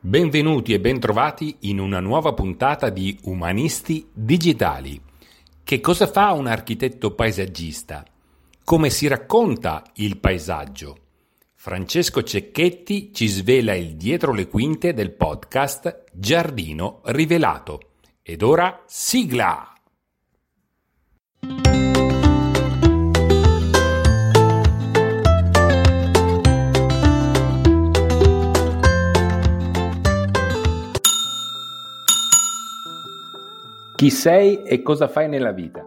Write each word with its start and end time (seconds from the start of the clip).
Benvenuti 0.00 0.72
e 0.72 0.78
bentrovati 0.78 1.56
in 1.62 1.80
una 1.80 1.98
nuova 1.98 2.32
puntata 2.32 2.88
di 2.88 3.18
Umanisti 3.22 4.08
Digitali. 4.12 5.00
Che 5.64 5.80
cosa 5.80 6.06
fa 6.06 6.30
un 6.30 6.46
architetto 6.46 7.16
paesaggista? 7.16 8.04
Come 8.62 8.90
si 8.90 9.08
racconta 9.08 9.82
il 9.94 10.18
paesaggio? 10.18 10.98
Francesco 11.52 12.22
Cecchetti 12.22 13.12
ci 13.12 13.26
svela 13.26 13.74
il 13.74 13.96
dietro 13.96 14.32
le 14.32 14.46
quinte 14.46 14.94
del 14.94 15.10
podcast 15.10 16.04
Giardino 16.12 17.00
Rivelato. 17.06 17.80
Ed 18.22 18.42
ora 18.42 18.84
sigla! 18.86 19.72
Chi 33.98 34.10
sei 34.10 34.62
e 34.62 34.80
cosa 34.80 35.08
fai 35.08 35.28
nella 35.28 35.50
vita? 35.50 35.82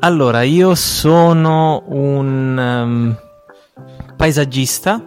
Allora, 0.00 0.42
io 0.42 0.74
sono 0.74 1.84
un 1.86 2.58
um, 2.58 3.16
paesaggista, 4.14 5.02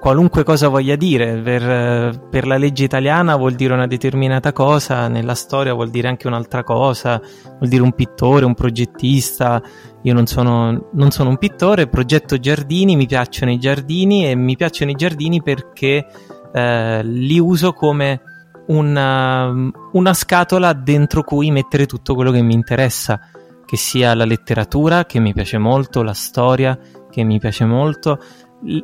qualunque 0.00 0.42
cosa 0.42 0.66
voglia 0.66 0.96
dire, 0.96 1.36
per, 1.36 2.18
per, 2.28 2.48
la 2.48 2.56
legge 2.56 2.82
italiana 2.82 3.36
vuol 3.36 3.54
dire 3.54 3.74
una 3.74 3.86
determinata 3.86 4.52
cosa, 4.52 5.06
nella 5.06 5.36
storia 5.36 5.72
vuol 5.72 5.90
dire 5.90 6.08
anche 6.08 6.26
un'altra 6.26 6.64
cosa, 6.64 7.22
vuol 7.58 7.68
dire 7.68 7.82
un 7.82 7.92
pittore, 7.92 8.44
un 8.44 8.54
progettista, 8.54 9.62
io 10.02 10.14
non 10.14 10.26
sono, 10.26 10.88
non 10.94 11.12
sono 11.12 11.28
un 11.28 11.38
pittore, 11.38 11.86
progetto 11.86 12.40
giardini, 12.40 12.96
mi 12.96 13.06
piacciono 13.06 13.52
i 13.52 13.58
giardini 13.58 14.28
e 14.28 14.34
mi 14.34 14.56
piacciono 14.56 14.90
i 14.90 14.96
giardini 14.96 15.42
perché 15.44 16.04
eh, 16.52 17.04
li 17.04 17.38
uso 17.38 17.72
come 17.72 18.22
una, 18.68 19.52
una 19.92 20.14
scatola 20.14 20.72
dentro 20.72 21.22
cui 21.22 21.50
mettere 21.50 21.86
tutto 21.86 22.14
quello 22.14 22.30
che 22.30 22.42
mi 22.42 22.54
interessa, 22.54 23.20
che 23.64 23.76
sia 23.76 24.14
la 24.14 24.24
letteratura, 24.24 25.04
che 25.04 25.20
mi 25.20 25.32
piace 25.32 25.58
molto, 25.58 26.02
la 26.02 26.14
storia, 26.14 26.78
che 27.10 27.22
mi 27.22 27.38
piace 27.38 27.64
molto, 27.64 28.18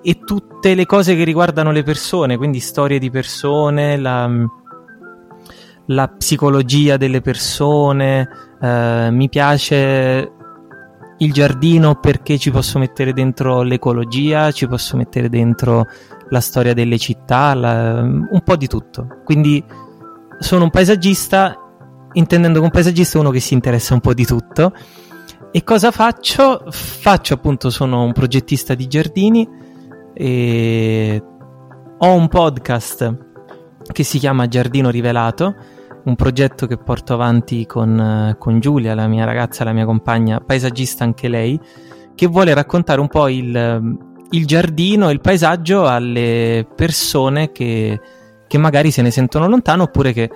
e 0.03 0.21
tutte 0.25 0.75
le 0.75 0.87
cose 0.87 1.17
che 1.17 1.25
riguardano 1.25 1.73
le 1.73 1.83
persone, 1.83 2.37
quindi 2.37 2.61
storie 2.61 2.99
di 2.99 3.11
persone, 3.11 3.97
la, 3.97 4.31
la 5.87 6.09
psicologia 6.09 6.97
delle 6.97 7.21
persone, 7.21 8.29
eh, 8.61 9.09
mi 9.11 9.29
piace 9.29 10.33
il 11.19 11.33
giardino 11.33 11.95
perché 11.97 12.39
ci 12.39 12.51
posso 12.51 12.79
mettere 12.79 13.13
dentro 13.13 13.63
l'ecologia, 13.63 14.51
ci 14.51 14.67
posso 14.67 14.97
mettere 14.97 15.29
dentro 15.29 15.87
la 16.29 16.41
storia 16.41 16.75
delle 16.75 16.99
città, 16.99 17.55
la, 17.55 18.01
un 18.01 18.41
po' 18.45 18.57
di 18.57 18.67
tutto. 18.67 19.21
Quindi 19.25 19.63
sono 20.45 20.65
un 20.65 20.71
paesaggista, 20.71 21.59
intendendo 22.13 22.59
che 22.59 22.65
un 22.67 22.71
paesaggista 22.71 23.17
è 23.17 23.21
uno 23.21 23.31
che 23.31 23.41
si 23.41 23.55
interessa 23.55 23.95
un 23.95 24.01
po' 24.01 24.13
di 24.13 24.27
tutto. 24.27 24.73
E 25.51 25.65
cosa 25.65 25.91
faccio? 25.91 26.65
Faccio 26.69 27.35
appunto, 27.35 27.71
sono 27.71 28.05
un 28.05 28.13
progettista 28.13 28.75
di 28.75 28.87
giardini 28.87 29.49
e 30.13 31.23
ho 31.97 32.13
un 32.13 32.29
podcast 32.29 33.17
che 33.91 34.03
si 34.03 34.19
chiama 34.19 34.47
Giardino 34.47 34.91
Rivelato, 34.91 35.55
un 36.05 36.15
progetto 36.15 36.67
che 36.67 36.77
porto 36.77 37.15
avanti 37.15 37.65
con, 37.65 38.37
con 38.39 38.61
Giulia, 38.61 38.95
la 38.95 39.07
mia 39.07 39.25
ragazza, 39.25 39.65
la 39.65 39.73
mia 39.73 39.87
compagna, 39.87 40.41
paesagista 40.41 41.05
anche 41.05 41.29
lei, 41.29 41.59
che 42.15 42.27
vuole 42.27 42.53
raccontare 42.53 43.01
un 43.01 43.09
po' 43.09 43.29
il, 43.29 43.97
il 44.31 44.47
giardino, 44.47 45.11
il 45.11 45.21
paesaggio 45.21 45.87
alle 45.87 46.67
persone 46.77 47.51
che, 47.51 47.99
che, 48.47 48.59
magari 48.59 48.91
se 48.91 49.03
ne 49.03 49.11
sentono 49.11 49.49
lontano 49.49 49.85
oppure 49.85 50.13
che, 50.13 50.31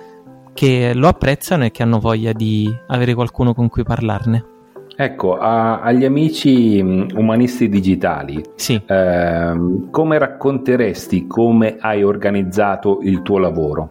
che, 0.53 0.93
lo 0.93 1.07
apprezzano 1.07 1.65
e 1.65 1.71
che 1.71 1.83
hanno 1.83 1.99
voglia 1.99 2.33
di 2.33 2.73
avere 2.87 3.13
qualcuno 3.13 3.53
con 3.53 3.69
cui 3.69 3.83
parlarne. 3.83 4.45
Ecco, 4.95 5.37
a, 5.37 5.79
agli 5.79 6.03
amici 6.03 6.83
mm, 6.83 7.09
umanisti 7.15 7.69
digitali, 7.69 8.43
sì. 8.55 8.81
eh, 8.85 9.53
come 9.89 10.17
racconteresti 10.17 11.25
come 11.25 11.77
hai 11.79 12.03
organizzato 12.03 12.99
il 13.03 13.21
tuo 13.21 13.37
lavoro? 13.37 13.89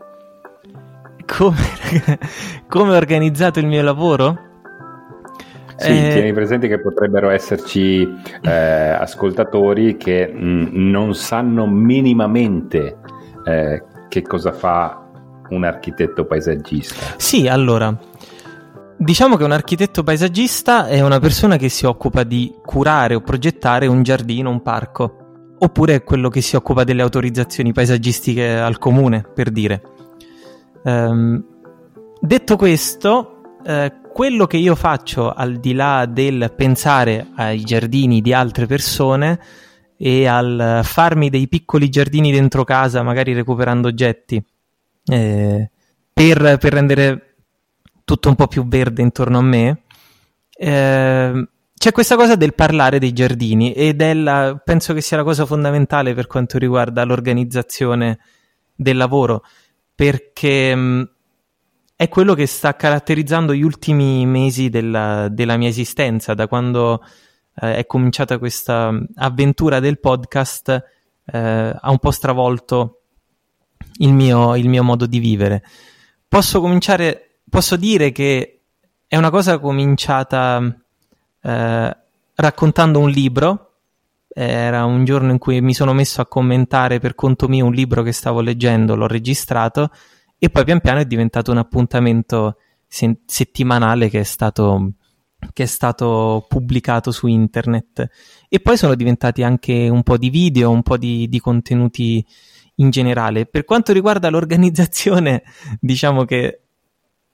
Come, 1.24 2.18
come 2.68 2.92
ho 2.92 2.96
organizzato 2.96 3.58
il 3.58 3.66
mio 3.66 3.82
lavoro? 3.82 4.46
Sì, 5.78 5.92
eh... 5.92 6.10
tieni 6.10 6.32
presente 6.32 6.66
che 6.66 6.80
potrebbero 6.80 7.30
esserci 7.30 8.02
eh, 8.42 8.50
ascoltatori 8.50 9.96
che 9.96 10.26
mh, 10.26 10.44
mm, 10.44 10.90
non 10.90 11.14
sanno 11.14 11.66
minimamente 11.66 12.98
eh, 13.44 13.84
che 14.08 14.22
cosa 14.22 14.52
fa 14.52 15.06
un 15.50 15.64
architetto 15.64 16.24
paesaggista. 16.24 17.14
Sì, 17.16 17.48
allora, 17.48 17.96
diciamo 18.96 19.36
che 19.36 19.44
un 19.44 19.52
architetto 19.52 20.02
paesaggista 20.02 20.86
è 20.86 21.00
una 21.00 21.18
persona 21.18 21.56
che 21.56 21.68
si 21.68 21.86
occupa 21.86 22.24
di 22.24 22.54
curare 22.64 23.14
o 23.14 23.20
progettare 23.20 23.86
un 23.86 24.02
giardino, 24.02 24.50
un 24.50 24.62
parco, 24.62 25.54
oppure 25.58 25.94
è 25.94 26.04
quello 26.04 26.28
che 26.28 26.40
si 26.40 26.56
occupa 26.56 26.84
delle 26.84 27.02
autorizzazioni 27.02 27.72
paesaggistiche 27.72 28.58
al 28.58 28.78
comune, 28.78 29.24
per 29.34 29.50
dire. 29.50 29.82
Um, 30.82 31.44
detto 32.20 32.56
questo, 32.56 33.58
eh, 33.64 33.92
quello 34.12 34.46
che 34.46 34.56
io 34.56 34.74
faccio 34.74 35.32
al 35.32 35.56
di 35.56 35.74
là 35.74 36.06
del 36.06 36.52
pensare 36.56 37.28
ai 37.36 37.62
giardini 37.62 38.20
di 38.20 38.32
altre 38.32 38.66
persone 38.66 39.38
e 40.00 40.26
al 40.26 40.80
farmi 40.84 41.28
dei 41.28 41.48
piccoli 41.48 41.88
giardini 41.88 42.30
dentro 42.30 42.62
casa, 42.62 43.02
magari 43.02 43.32
recuperando 43.32 43.88
oggetti, 43.88 44.42
eh, 45.06 45.70
per, 46.12 46.56
per, 46.58 46.72
rendere 46.72 47.34
tutto 48.04 48.28
un 48.28 48.36
po' 48.36 48.46
più 48.46 48.66
verde 48.66 49.02
intorno 49.02 49.38
a 49.38 49.42
me, 49.42 49.82
eh, 50.56 51.48
c'è 51.74 51.92
questa 51.92 52.14
cosa 52.14 52.36
del 52.36 52.54
parlare 52.54 53.00
dei 53.00 53.12
giardini 53.12 53.72
ed 53.72 54.00
è 54.00 54.14
la, 54.14 54.60
penso 54.64 54.94
che 54.94 55.00
sia 55.00 55.16
la 55.16 55.24
cosa 55.24 55.46
fondamentale 55.46 56.14
per 56.14 56.26
quanto 56.28 56.58
riguarda 56.58 57.04
l'organizzazione 57.04 58.18
del 58.74 58.96
lavoro, 58.96 59.42
perché 59.94 60.74
mh, 60.76 61.10
è 61.96 62.08
quello 62.08 62.34
che 62.34 62.46
sta 62.46 62.76
caratterizzando 62.76 63.52
gli 63.52 63.62
ultimi 63.62 64.24
mesi 64.26 64.68
della, 64.68 65.26
della 65.28 65.56
mia 65.56 65.68
esistenza, 65.68 66.34
da 66.34 66.46
quando 66.46 67.02
eh, 67.60 67.76
è 67.76 67.86
cominciata 67.86 68.38
questa 68.38 68.92
avventura 69.16 69.80
del 69.80 69.98
podcast, 69.98 70.68
eh, 71.24 71.38
ha 71.38 71.90
un 71.90 71.98
po' 71.98 72.10
stravolto 72.10 73.02
il 73.98 74.12
mio, 74.12 74.56
il 74.56 74.68
mio 74.68 74.82
modo 74.82 75.06
di 75.06 75.18
vivere. 75.18 75.62
Posso 76.26 76.60
cominciare, 76.60 77.40
posso 77.48 77.76
dire 77.76 78.12
che 78.12 78.60
è 79.06 79.16
una 79.16 79.30
cosa 79.30 79.58
cominciata 79.58 80.62
eh, 81.40 81.96
raccontando 82.34 82.98
un 82.98 83.10
libro. 83.10 83.64
Era 84.28 84.84
un 84.84 85.04
giorno 85.04 85.32
in 85.32 85.38
cui 85.38 85.60
mi 85.60 85.74
sono 85.74 85.92
messo 85.92 86.20
a 86.20 86.26
commentare 86.26 87.00
per 87.00 87.14
conto 87.14 87.48
mio 87.48 87.66
un 87.66 87.72
libro 87.72 88.02
che 88.02 88.12
stavo 88.12 88.40
leggendo, 88.40 88.94
l'ho 88.94 89.08
registrato 89.08 89.90
e 90.38 90.50
poi 90.50 90.64
pian 90.64 90.80
piano 90.80 91.00
è 91.00 91.04
diventato 91.04 91.50
un 91.50 91.58
appuntamento 91.58 92.56
se- 92.86 93.18
settimanale 93.26 94.08
che 94.08 94.20
è, 94.20 94.24
stato, 94.24 94.92
che 95.52 95.62
è 95.62 95.66
stato 95.66 96.46
pubblicato 96.48 97.10
su 97.12 97.26
internet 97.26 98.08
e 98.48 98.60
poi 98.60 98.76
sono 98.76 98.94
diventati 98.94 99.42
anche 99.42 99.88
un 99.88 100.02
po' 100.02 100.16
di 100.16 100.30
video, 100.30 100.70
un 100.70 100.82
po' 100.82 100.96
di, 100.96 101.28
di 101.28 101.38
contenuti 101.38 102.24
in 102.76 102.90
generale. 102.90 103.46
Per 103.46 103.64
quanto 103.64 103.92
riguarda 103.92 104.30
l'organizzazione, 104.30 105.42
diciamo 105.80 106.24
che 106.24 106.62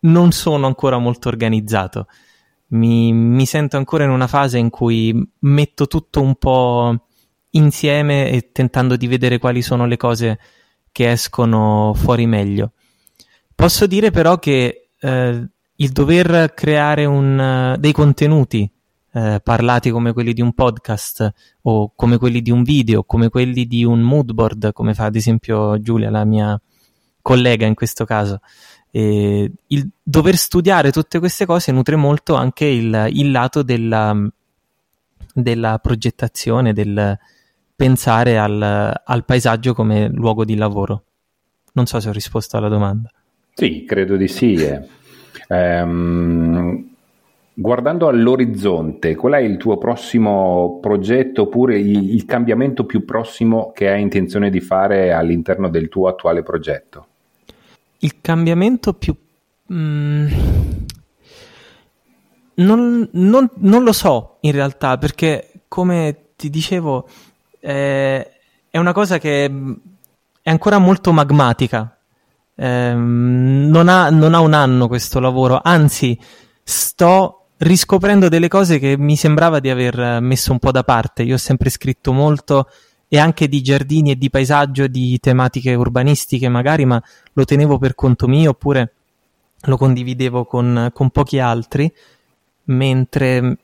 non 0.00 0.32
sono 0.32 0.66
ancora 0.66 0.98
molto 0.98 1.28
organizzato. 1.28 2.06
Mi, 2.69 3.12
mi, 3.12 3.47
sento 3.47 3.76
ancora 3.76 4.04
in 4.04 4.10
una 4.10 4.26
fase 4.26 4.59
in 4.59 4.69
cui 4.69 5.14
metto 5.41 5.87
tutto 5.87 6.20
un 6.20 6.34
po' 6.34 7.06
insieme 7.50 8.31
e 8.31 8.50
tentando 8.53 8.97
di 8.97 9.06
vedere 9.06 9.38
quali 9.38 9.62
sono 9.62 9.87
le 9.87 9.97
cose 9.97 10.38
che 10.91 11.10
escono 11.10 11.93
fuori 11.94 12.26
meglio. 12.26 12.73
Posso 13.55 13.87
dire 13.87 14.11
però 14.11 14.38
che 14.38 14.88
eh, 14.99 15.49
il 15.76 15.91
dover 15.91 16.53
creare 16.55 17.05
un, 17.05 17.76
dei 17.79 17.93
contenuti 17.93 18.71
eh, 19.12 19.41
parlati 19.43 19.91
come 19.91 20.12
quelli 20.12 20.32
di 20.32 20.41
un 20.41 20.53
podcast 20.53 21.32
o 21.62 21.93
come 21.94 22.19
quelli 22.19 22.43
di 22.43 22.50
un 22.50 22.62
video, 22.62 23.05
come 23.05 23.29
quelli 23.29 23.67
di 23.67 23.85
un 23.85 24.00
mood 24.00 24.32
board, 24.32 24.73
come 24.73 24.94
fa 24.94 25.05
ad 25.05 25.17
esempio 25.17 25.81
Giulia, 25.81 26.11
la 26.11 26.25
mia 26.25 26.61
collega 27.23 27.67
in 27.67 27.75
questo 27.75 28.05
caso. 28.05 28.41
E 28.91 29.50
il 29.69 29.91
dover 30.03 30.37
studiare 30.37 30.93
tutte 30.93 31.19
queste 31.19 31.47
cose 31.47 31.73
nutre 31.73 31.97
molto 31.97 32.35
anche 32.35 32.65
il, 32.67 33.09
il 33.11 33.31
lato 33.31 33.62
della, 33.62 34.17
della, 35.32 35.79
progettazione, 35.79 36.73
del 36.73 37.19
pensare 37.75 38.38
al, 38.38 39.00
al 39.05 39.25
paesaggio 39.25 39.75
come 39.75 40.09
luogo 40.09 40.44
di 40.44 40.55
lavoro. 40.55 41.05
Non 41.73 41.87
so 41.87 41.99
se 41.99 42.09
ho 42.09 42.12
risposto 42.12 42.56
alla 42.56 42.69
domanda. 42.69 43.11
Sì, 43.55 43.85
credo 43.85 44.17
di 44.17 44.29
sì. 44.29 44.55
Eh. 44.55 45.03
Um, 45.48 46.92
Guardando 47.56 48.08
all'orizzonte, 48.08 49.14
qual 49.14 49.34
è 49.34 49.38
il 49.38 49.58
tuo 49.58 49.78
prossimo 49.78 50.81
progetto 50.82 51.42
oppure 51.42 51.78
il, 51.78 52.12
il 52.12 52.25
cambiamento 52.25 52.84
più 52.84 53.04
prossimo 53.04 53.70
che 53.72 53.88
hai 53.88 54.02
intenzione 54.02 54.50
di 54.50 54.60
fare 54.60 55.12
all'interno 55.12 55.69
del 55.69 55.88
tuo 55.88 56.08
attuale 56.08 56.42
progetto? 56.42 57.06
Il 57.98 58.20
cambiamento 58.20 58.92
più... 58.94 59.14
Mm, 59.72 60.26
non, 62.54 63.08
non, 63.12 63.50
non, 63.54 63.84
lo 63.84 63.92
so 63.92 64.38
in 64.40 64.50
realtà 64.50 64.98
perché 64.98 65.50
come 65.69 66.30
ti 66.37 66.50
dicevo 66.50 67.08
eh, 67.60 68.30
è 68.69 68.78
una 68.78 68.92
cosa 68.92 69.19
che 69.19 69.44
è 70.42 70.50
ancora 70.50 70.78
molto 70.78 71.12
magmatica. 71.12 71.96
Eh, 72.56 72.92
non, 72.94 73.88
ha, 73.88 74.10
non 74.10 74.34
ha 74.34 74.40
un 74.40 74.52
anno 74.52 74.88
questo 74.88 75.20
lavoro, 75.20 75.60
anzi 75.62 76.18
sto 76.62 77.46
riscoprendo 77.58 78.28
delle 78.28 78.48
cose 78.48 78.78
che 78.78 78.96
mi 78.96 79.16
sembrava 79.16 79.60
di 79.60 79.70
aver 79.70 80.20
messo 80.20 80.52
un 80.52 80.58
po' 80.58 80.70
da 80.70 80.82
parte. 80.82 81.22
Io 81.22 81.34
ho 81.34 81.38
sempre 81.38 81.70
scritto 81.70 82.12
molto 82.12 82.68
e 83.08 83.18
anche 83.18 83.48
di 83.48 83.62
giardini 83.62 84.12
e 84.12 84.16
di 84.16 84.30
paesaggio, 84.30 84.86
di 84.86 85.18
tematiche 85.20 85.74
urbanistiche 85.74 86.48
magari, 86.48 86.84
ma 86.84 87.02
lo 87.32 87.44
tenevo 87.44 87.78
per 87.78 87.94
conto 87.94 88.26
mio 88.26 88.50
oppure 88.50 88.92
lo 89.66 89.76
condividevo 89.76 90.44
con, 90.44 90.90
con 90.92 91.10
pochi 91.10 91.38
altri, 91.38 91.92
mentre 92.64 93.58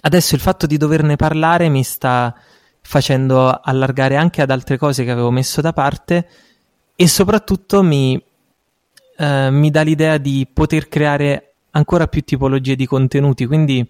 adesso 0.00 0.34
il 0.34 0.40
fatto 0.40 0.66
di 0.66 0.76
doverne 0.76 1.16
parlare 1.16 1.68
mi 1.68 1.82
sta 1.82 2.34
facendo 2.80 3.48
allargare 3.50 4.16
anche 4.16 4.42
ad 4.42 4.50
altre 4.50 4.76
cose 4.76 5.04
che 5.04 5.10
avevo 5.10 5.30
messo 5.30 5.60
da 5.60 5.72
parte 5.72 6.28
e 6.96 7.08
soprattutto 7.08 7.82
mi, 7.82 8.22
eh, 9.16 9.50
mi 9.50 9.70
dà 9.70 9.82
l'idea 9.82 10.18
di 10.18 10.48
poter 10.52 10.88
creare 10.88 11.54
ancora 11.70 12.06
più 12.06 12.22
tipologie 12.22 12.76
di 12.76 12.86
contenuti, 12.86 13.46
quindi 13.46 13.86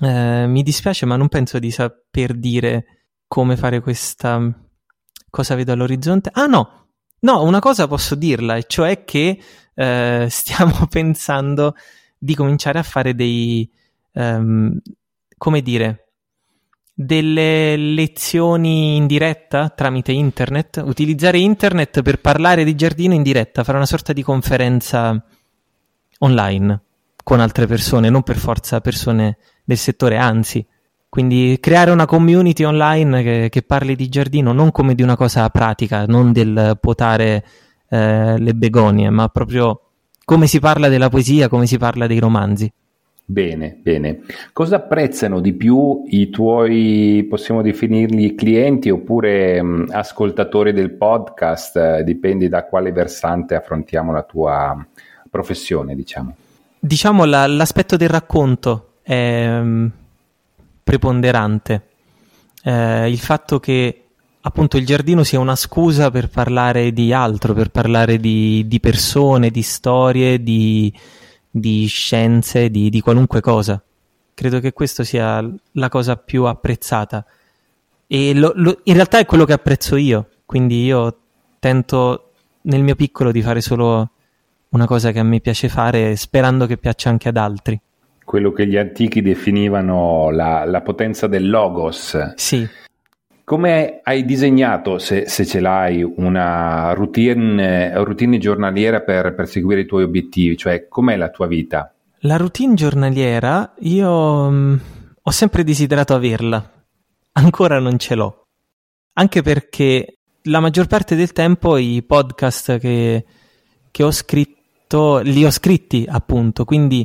eh, 0.00 0.46
mi 0.46 0.62
dispiace 0.62 1.04
ma 1.06 1.16
non 1.16 1.28
penso 1.28 1.58
di 1.58 1.70
saper 1.70 2.34
dire 2.34 2.84
come 3.26 3.56
fare 3.56 3.80
questa 3.80 4.52
cosa 5.28 5.54
vedo 5.54 5.72
all'orizzonte. 5.72 6.30
Ah 6.32 6.46
no, 6.46 6.86
no, 7.20 7.42
una 7.42 7.60
cosa 7.60 7.86
posso 7.86 8.14
dirla, 8.14 8.56
e 8.56 8.64
cioè 8.66 9.04
che 9.04 9.40
eh, 9.74 10.26
stiamo 10.30 10.86
pensando 10.88 11.74
di 12.18 12.34
cominciare 12.34 12.78
a 12.78 12.82
fare 12.82 13.14
dei, 13.14 13.70
um, 14.12 14.76
come 15.36 15.62
dire, 15.62 16.09
delle 17.02 17.76
lezioni 17.76 18.96
in 18.96 19.06
diretta 19.06 19.70
tramite 19.70 20.12
internet, 20.12 20.82
utilizzare 20.84 21.38
internet 21.38 22.02
per 22.02 22.20
parlare 22.20 22.62
di 22.62 22.74
giardino 22.74 23.14
in 23.14 23.22
diretta, 23.22 23.64
fare 23.64 23.78
una 23.78 23.86
sorta 23.86 24.12
di 24.12 24.22
conferenza 24.22 25.24
online 26.18 26.82
con 27.24 27.40
altre 27.40 27.66
persone, 27.66 28.10
non 28.10 28.22
per 28.22 28.36
forza 28.36 28.82
persone 28.82 29.38
del 29.64 29.78
settore, 29.78 30.18
anzi. 30.18 30.66
Quindi 31.08 31.56
creare 31.58 31.90
una 31.90 32.04
community 32.04 32.64
online 32.64 33.22
che, 33.22 33.48
che 33.50 33.62
parli 33.62 33.96
di 33.96 34.10
giardino 34.10 34.52
non 34.52 34.70
come 34.70 34.94
di 34.94 35.02
una 35.02 35.16
cosa 35.16 35.48
pratica, 35.48 36.04
non 36.04 36.32
del 36.32 36.76
potare 36.78 37.44
eh, 37.88 38.38
le 38.38 38.54
begonie, 38.54 39.08
ma 39.08 39.28
proprio 39.28 39.92
come 40.22 40.46
si 40.46 40.60
parla 40.60 40.88
della 40.88 41.08
poesia, 41.08 41.48
come 41.48 41.66
si 41.66 41.78
parla 41.78 42.06
dei 42.06 42.18
romanzi. 42.18 42.70
Bene, 43.30 43.78
bene. 43.80 44.22
Cosa 44.52 44.76
apprezzano 44.76 45.40
di 45.40 45.52
più 45.52 46.02
i 46.06 46.30
tuoi, 46.30 47.24
possiamo 47.28 47.62
definirli 47.62 48.34
clienti 48.34 48.90
oppure 48.90 49.62
mh, 49.62 49.90
ascoltatori 49.90 50.72
del 50.72 50.90
podcast? 50.90 51.76
Eh, 51.76 52.04
dipende 52.04 52.48
da 52.48 52.64
quale 52.64 52.90
versante 52.90 53.54
affrontiamo 53.54 54.10
la 54.12 54.22
tua 54.22 54.84
professione, 55.30 55.94
diciamo 55.94 56.34
diciamo 56.80 57.24
la, 57.24 57.46
l'aspetto 57.46 57.96
del 57.96 58.08
racconto 58.08 58.94
è 59.02 59.46
um, 59.46 59.90
preponderante. 60.82 61.82
Eh, 62.62 63.10
il 63.10 63.18
fatto 63.18 63.60
che 63.60 64.04
appunto 64.40 64.78
il 64.78 64.86
giardino 64.86 65.22
sia 65.22 65.38
una 65.38 65.56
scusa 65.56 66.10
per 66.10 66.30
parlare 66.30 66.92
di 66.92 67.12
altro, 67.12 67.52
per 67.52 67.70
parlare 67.70 68.18
di, 68.18 68.66
di 68.66 68.80
persone, 68.80 69.50
di 69.50 69.62
storie, 69.62 70.42
di, 70.42 70.92
di 71.50 71.86
scienze, 71.86 72.70
di, 72.70 72.90
di, 72.90 73.00
qualunque 73.00 73.40
cosa. 73.40 73.82
Credo 74.34 74.60
che 74.60 74.72
questa 74.72 75.04
sia 75.04 75.44
la 75.72 75.88
cosa 75.88 76.16
più 76.16 76.44
apprezzata. 76.44 77.24
E 78.06 78.34
lo, 78.34 78.52
lo, 78.54 78.80
in 78.84 78.94
realtà 78.94 79.18
è 79.18 79.26
quello 79.26 79.44
che 79.44 79.52
apprezzo 79.52 79.96
io, 79.96 80.28
quindi 80.46 80.84
io 80.84 81.18
tento 81.58 82.32
nel 82.62 82.82
mio 82.82 82.94
piccolo 82.94 83.30
di 83.32 83.42
fare 83.42 83.60
solo 83.60 84.10
una 84.70 84.86
cosa 84.86 85.12
che 85.12 85.18
a 85.18 85.24
me 85.24 85.40
piace 85.40 85.68
fare 85.68 86.16
sperando 86.16 86.66
che 86.66 86.76
piaccia 86.76 87.08
anche 87.08 87.28
ad 87.28 87.36
altri. 87.36 87.80
Quello 88.24 88.52
che 88.52 88.66
gli 88.66 88.76
antichi 88.76 89.22
definivano 89.22 90.30
la, 90.30 90.64
la 90.64 90.80
potenza 90.82 91.26
del 91.26 91.50
logos. 91.50 92.34
Sì. 92.36 92.68
Come 93.50 93.98
hai 94.04 94.24
disegnato, 94.24 95.00
se, 95.00 95.26
se 95.26 95.44
ce 95.44 95.58
l'hai, 95.58 96.04
una 96.04 96.92
routine, 96.92 97.92
routine 98.04 98.38
giornaliera 98.38 99.00
per, 99.00 99.34
per 99.34 99.48
seguire 99.48 99.80
i 99.80 99.86
tuoi 99.86 100.04
obiettivi? 100.04 100.56
Cioè, 100.56 100.86
com'è 100.86 101.16
la 101.16 101.30
tua 101.30 101.48
vita? 101.48 101.92
La 102.20 102.36
routine 102.36 102.74
giornaliera, 102.74 103.74
io 103.80 104.48
mh, 104.48 104.54
mm, 104.54 104.76
ho 105.22 105.30
sempre 105.32 105.64
desiderato 105.64 106.14
averla. 106.14 106.64
Ancora 107.32 107.80
non 107.80 107.98
ce 107.98 108.14
l'ho. 108.14 108.46
Anche 109.14 109.42
perché 109.42 110.18
la 110.42 110.60
maggior 110.60 110.86
parte 110.86 111.16
del 111.16 111.32
tempo 111.32 111.76
i 111.76 112.04
podcast 112.04 112.78
che, 112.78 113.24
che 113.90 114.02
ho 114.04 114.12
scritto, 114.12 115.18
li 115.24 115.44
ho 115.44 115.50
scritti 115.50 116.06
appunto, 116.08 116.64
quindi 116.64 117.04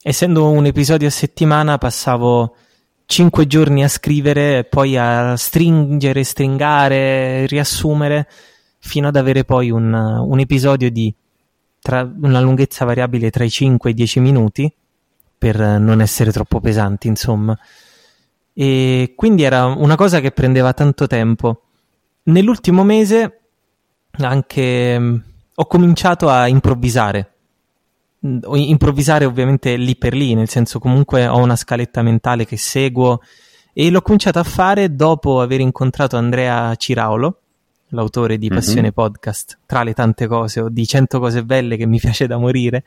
essendo 0.00 0.48
un 0.48 0.64
episodio 0.64 1.08
a 1.08 1.10
settimana 1.10 1.76
passavo 1.76 2.54
cinque 3.06 3.46
giorni 3.46 3.82
a 3.82 3.88
scrivere, 3.88 4.64
poi 4.64 4.96
a 4.96 5.36
stringere, 5.36 6.24
stringare, 6.24 7.46
riassumere, 7.46 8.28
fino 8.78 9.08
ad 9.08 9.16
avere 9.16 9.44
poi 9.44 9.70
un, 9.70 9.92
un 9.92 10.38
episodio 10.38 10.90
di 10.90 11.14
tra, 11.80 12.08
una 12.20 12.40
lunghezza 12.40 12.84
variabile 12.84 13.30
tra 13.30 13.44
i 13.44 13.50
5 13.50 13.90
e 13.90 13.92
i 13.92 13.96
10 13.96 14.20
minuti, 14.20 14.72
per 15.38 15.58
non 15.58 16.00
essere 16.00 16.32
troppo 16.32 16.60
pesanti, 16.60 17.06
insomma. 17.06 17.56
E 18.52 19.12
quindi 19.14 19.42
era 19.44 19.66
una 19.66 19.96
cosa 19.96 20.20
che 20.20 20.32
prendeva 20.32 20.72
tanto 20.72 21.06
tempo. 21.06 21.62
Nell'ultimo 22.24 22.82
mese 22.82 23.40
anche 24.18 25.22
ho 25.54 25.66
cominciato 25.66 26.28
a 26.28 26.48
improvvisare. 26.48 27.34
Improvvisare 28.54 29.24
ovviamente 29.24 29.76
lì 29.76 29.96
per 29.96 30.14
lì, 30.14 30.34
nel 30.34 30.48
senso 30.48 30.78
comunque 30.78 31.26
ho 31.26 31.38
una 31.38 31.56
scaletta 31.56 32.02
mentale 32.02 32.44
che 32.44 32.56
seguo 32.56 33.20
e 33.72 33.90
l'ho 33.90 34.00
cominciato 34.00 34.38
a 34.38 34.42
fare 34.42 34.94
dopo 34.94 35.40
aver 35.40 35.60
incontrato 35.60 36.16
Andrea 36.16 36.74
Ciraulo, 36.76 37.40
l'autore 37.88 38.38
di 38.38 38.48
mhm. 38.48 38.54
Passione 38.54 38.82
mm-hmm. 38.82 38.90
Podcast, 38.90 39.58
tra 39.66 39.82
le 39.82 39.92
tante 39.92 40.26
cose, 40.26 40.60
o 40.60 40.68
di 40.68 40.86
100 40.86 41.18
cose 41.20 41.44
belle 41.44 41.76
che 41.76 41.86
mi 41.86 41.98
piace 42.00 42.26
da 42.26 42.38
morire, 42.38 42.84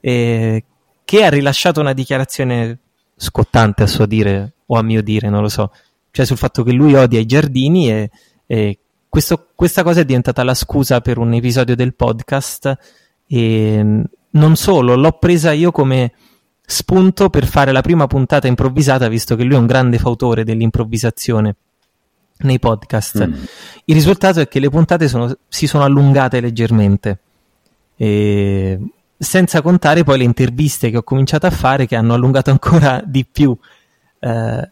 eh, 0.00 0.64
che 1.04 1.24
ha 1.24 1.28
rilasciato 1.28 1.80
una 1.80 1.92
dichiarazione 1.92 2.78
scottante 3.16 3.82
a 3.82 3.86
suo 3.86 4.06
dire, 4.06 4.52
o 4.66 4.76
a 4.76 4.82
mio 4.82 5.02
dire, 5.02 5.28
non 5.28 5.42
lo 5.42 5.48
so, 5.48 5.72
cioè 6.12 6.24
sul 6.24 6.36
fatto 6.36 6.62
che 6.62 6.72
lui 6.72 6.94
odia 6.94 7.18
i 7.18 7.26
giardini 7.26 7.90
e, 7.90 8.10
e 8.46 8.78
questo, 9.08 9.48
questa 9.54 9.82
cosa 9.82 10.00
è 10.00 10.04
diventata 10.04 10.44
la 10.44 10.54
scusa 10.54 11.00
per 11.00 11.18
un 11.18 11.34
episodio 11.34 11.74
del 11.74 11.94
podcast 11.94 12.78
e 13.26 14.04
non 14.32 14.56
solo, 14.56 14.94
l'ho 14.94 15.12
presa 15.12 15.52
io 15.52 15.70
come 15.70 16.12
spunto 16.64 17.28
per 17.28 17.46
fare 17.46 17.72
la 17.72 17.80
prima 17.80 18.06
puntata 18.06 18.46
improvvisata, 18.46 19.08
visto 19.08 19.36
che 19.36 19.44
lui 19.44 19.54
è 19.54 19.58
un 19.58 19.66
grande 19.66 19.98
fautore 19.98 20.44
dell'improvvisazione 20.44 21.56
nei 22.38 22.58
podcast. 22.58 23.26
Mm. 23.26 23.32
Il 23.86 23.94
risultato 23.94 24.40
è 24.40 24.48
che 24.48 24.60
le 24.60 24.70
puntate 24.70 25.08
sono, 25.08 25.36
si 25.48 25.66
sono 25.66 25.84
allungate 25.84 26.40
leggermente. 26.40 27.18
E 27.96 28.78
senza 29.18 29.62
contare 29.62 30.02
poi 30.02 30.18
le 30.18 30.24
interviste 30.24 30.90
che 30.90 30.96
ho 30.96 31.02
cominciato 31.02 31.46
a 31.46 31.50
fare 31.50 31.86
che 31.86 31.94
hanno 31.94 32.14
allungato 32.14 32.50
ancora 32.50 33.02
di 33.04 33.24
più 33.30 33.56
eh, 34.18 34.70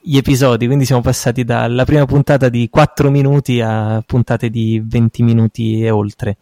gli 0.00 0.16
episodi, 0.16 0.66
quindi 0.66 0.84
siamo 0.84 1.02
passati 1.02 1.44
dalla 1.44 1.84
prima 1.84 2.06
puntata 2.06 2.48
di 2.48 2.68
4 2.70 3.10
minuti 3.10 3.60
a 3.60 4.02
puntate 4.06 4.48
di 4.48 4.82
20 4.84 5.22
minuti 5.22 5.82
e 5.82 5.90
oltre. 5.90 6.36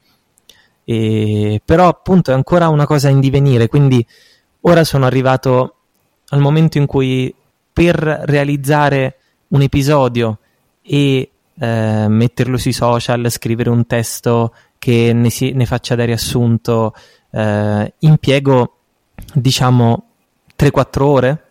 E, 0.88 1.60
però 1.64 1.88
appunto 1.88 2.30
è 2.30 2.34
ancora 2.34 2.68
una 2.68 2.86
cosa 2.86 3.08
in 3.08 3.18
divenire, 3.18 3.66
quindi 3.66 4.06
ora 4.60 4.84
sono 4.84 5.04
arrivato 5.04 5.74
al 6.28 6.40
momento 6.40 6.78
in 6.78 6.86
cui 6.86 7.34
per 7.72 7.96
realizzare 8.24 9.16
un 9.48 9.62
episodio 9.62 10.38
e 10.82 11.30
eh, 11.58 12.06
metterlo 12.08 12.56
sui 12.56 12.72
social, 12.72 13.28
scrivere 13.30 13.68
un 13.68 13.84
testo 13.86 14.54
che 14.78 15.12
ne, 15.12 15.30
si, 15.30 15.50
ne 15.52 15.66
faccia 15.66 15.96
da 15.96 16.04
riassunto, 16.04 16.94
eh, 17.32 17.92
impiego 17.98 18.76
diciamo 19.32 20.04
3-4 20.56 21.02
ore 21.02 21.44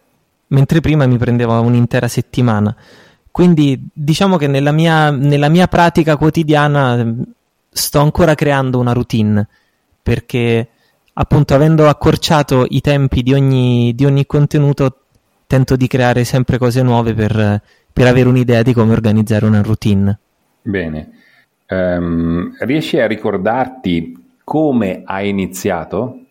mentre 0.47 0.79
prima 0.79 1.05
mi 1.05 1.17
prendeva 1.17 1.59
un'intera 1.59 2.07
settimana. 2.07 2.73
Quindi 3.31 3.89
diciamo 3.91 4.37
che 4.37 4.47
nella 4.47 4.71
mia, 4.71 5.09
nella 5.09 5.49
mia 5.49 5.67
pratica 5.67 6.15
quotidiana 6.15 7.05
sto 7.77 7.99
ancora 7.99 8.35
creando 8.35 8.79
una 8.79 8.93
routine 8.93 9.45
perché 10.01 10.69
appunto 11.11 11.53
avendo 11.53 11.89
accorciato 11.89 12.65
i 12.69 12.79
tempi 12.79 13.21
di 13.21 13.33
ogni, 13.33 13.93
di 13.93 14.05
ogni 14.05 14.25
contenuto 14.25 15.01
tento 15.45 15.75
di 15.75 15.87
creare 15.87 16.23
sempre 16.23 16.57
cose 16.57 16.81
nuove 16.81 17.13
per, 17.13 17.61
per 17.91 18.07
avere 18.07 18.29
un'idea 18.29 18.61
di 18.61 18.71
come 18.73 18.93
organizzare 18.93 19.45
una 19.45 19.61
routine. 19.61 20.17
Bene, 20.61 21.09
um, 21.67 22.55
riesci 22.59 22.97
a 22.97 23.07
ricordarti 23.07 24.37
come 24.43 25.01
hai 25.03 25.29
iniziato? 25.29 26.24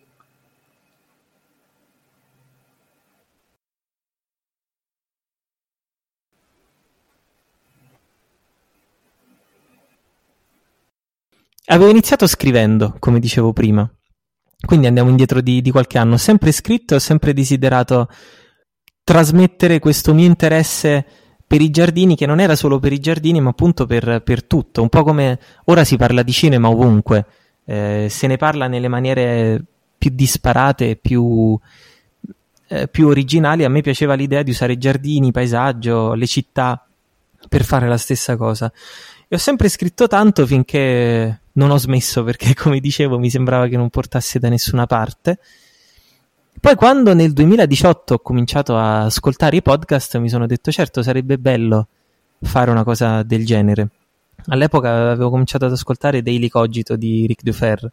Avevo 11.66 11.88
iniziato 11.88 12.26
scrivendo, 12.26 12.96
come 12.98 13.20
dicevo 13.20 13.54
prima. 13.54 13.88
Quindi 14.64 14.86
andiamo 14.86 15.08
indietro 15.08 15.40
di, 15.40 15.62
di 15.62 15.70
qualche 15.70 15.96
anno. 15.96 16.14
Ho 16.14 16.18
sempre 16.18 16.52
scritto 16.52 16.92
e 16.92 16.96
ho 16.96 17.00
sempre 17.00 17.32
desiderato 17.32 18.08
trasmettere 19.02 19.78
questo 19.78 20.12
mio 20.12 20.26
interesse 20.26 21.04
per 21.46 21.62
i 21.62 21.70
giardini, 21.70 22.16
che 22.16 22.26
non 22.26 22.40
era 22.40 22.54
solo 22.54 22.78
per 22.78 22.92
i 22.92 23.00
giardini, 23.00 23.40
ma 23.40 23.50
appunto 23.50 23.86
per, 23.86 24.22
per 24.22 24.44
tutto. 24.44 24.82
Un 24.82 24.90
po' 24.90 25.04
come 25.04 25.38
ora 25.64 25.84
si 25.84 25.96
parla 25.96 26.22
di 26.22 26.32
cinema 26.32 26.68
ovunque, 26.68 27.26
eh, 27.64 28.08
se 28.10 28.26
ne 28.26 28.36
parla 28.36 28.66
nelle 28.66 28.88
maniere 28.88 29.62
più 29.96 30.10
disparate, 30.12 30.96
più, 30.96 31.58
eh, 32.68 32.88
più 32.88 33.06
originali. 33.06 33.64
A 33.64 33.70
me 33.70 33.80
piaceva 33.80 34.14
l'idea 34.14 34.42
di 34.42 34.50
usare 34.50 34.74
i 34.74 34.78
giardini, 34.78 35.32
paesaggio, 35.32 36.12
le 36.12 36.26
città 36.26 36.86
per 37.48 37.64
fare 37.64 37.88
la 37.88 37.98
stessa 37.98 38.36
cosa. 38.36 38.70
E 39.34 39.36
ho 39.36 39.40
sempre 39.40 39.68
scritto 39.68 40.06
tanto 40.06 40.46
finché 40.46 41.40
non 41.54 41.70
ho 41.70 41.76
smesso 41.76 42.22
perché, 42.22 42.54
come 42.54 42.78
dicevo, 42.78 43.18
mi 43.18 43.28
sembrava 43.28 43.66
che 43.66 43.76
non 43.76 43.90
portasse 43.90 44.38
da 44.38 44.48
nessuna 44.48 44.86
parte. 44.86 45.40
Poi 46.60 46.76
quando 46.76 47.14
nel 47.14 47.32
2018 47.32 48.14
ho 48.14 48.18
cominciato 48.20 48.76
a 48.76 49.06
ascoltare 49.06 49.56
i 49.56 49.62
podcast 49.62 50.18
mi 50.18 50.28
sono 50.28 50.46
detto 50.46 50.70
certo 50.70 51.02
sarebbe 51.02 51.36
bello 51.36 51.88
fare 52.42 52.70
una 52.70 52.84
cosa 52.84 53.24
del 53.24 53.44
genere. 53.44 53.88
All'epoca 54.46 55.10
avevo 55.10 55.30
cominciato 55.30 55.64
ad 55.64 55.72
ascoltare 55.72 56.22
Daily 56.22 56.48
Cogito 56.48 56.94
di 56.94 57.26
Ric 57.26 57.42
Dufer 57.42 57.90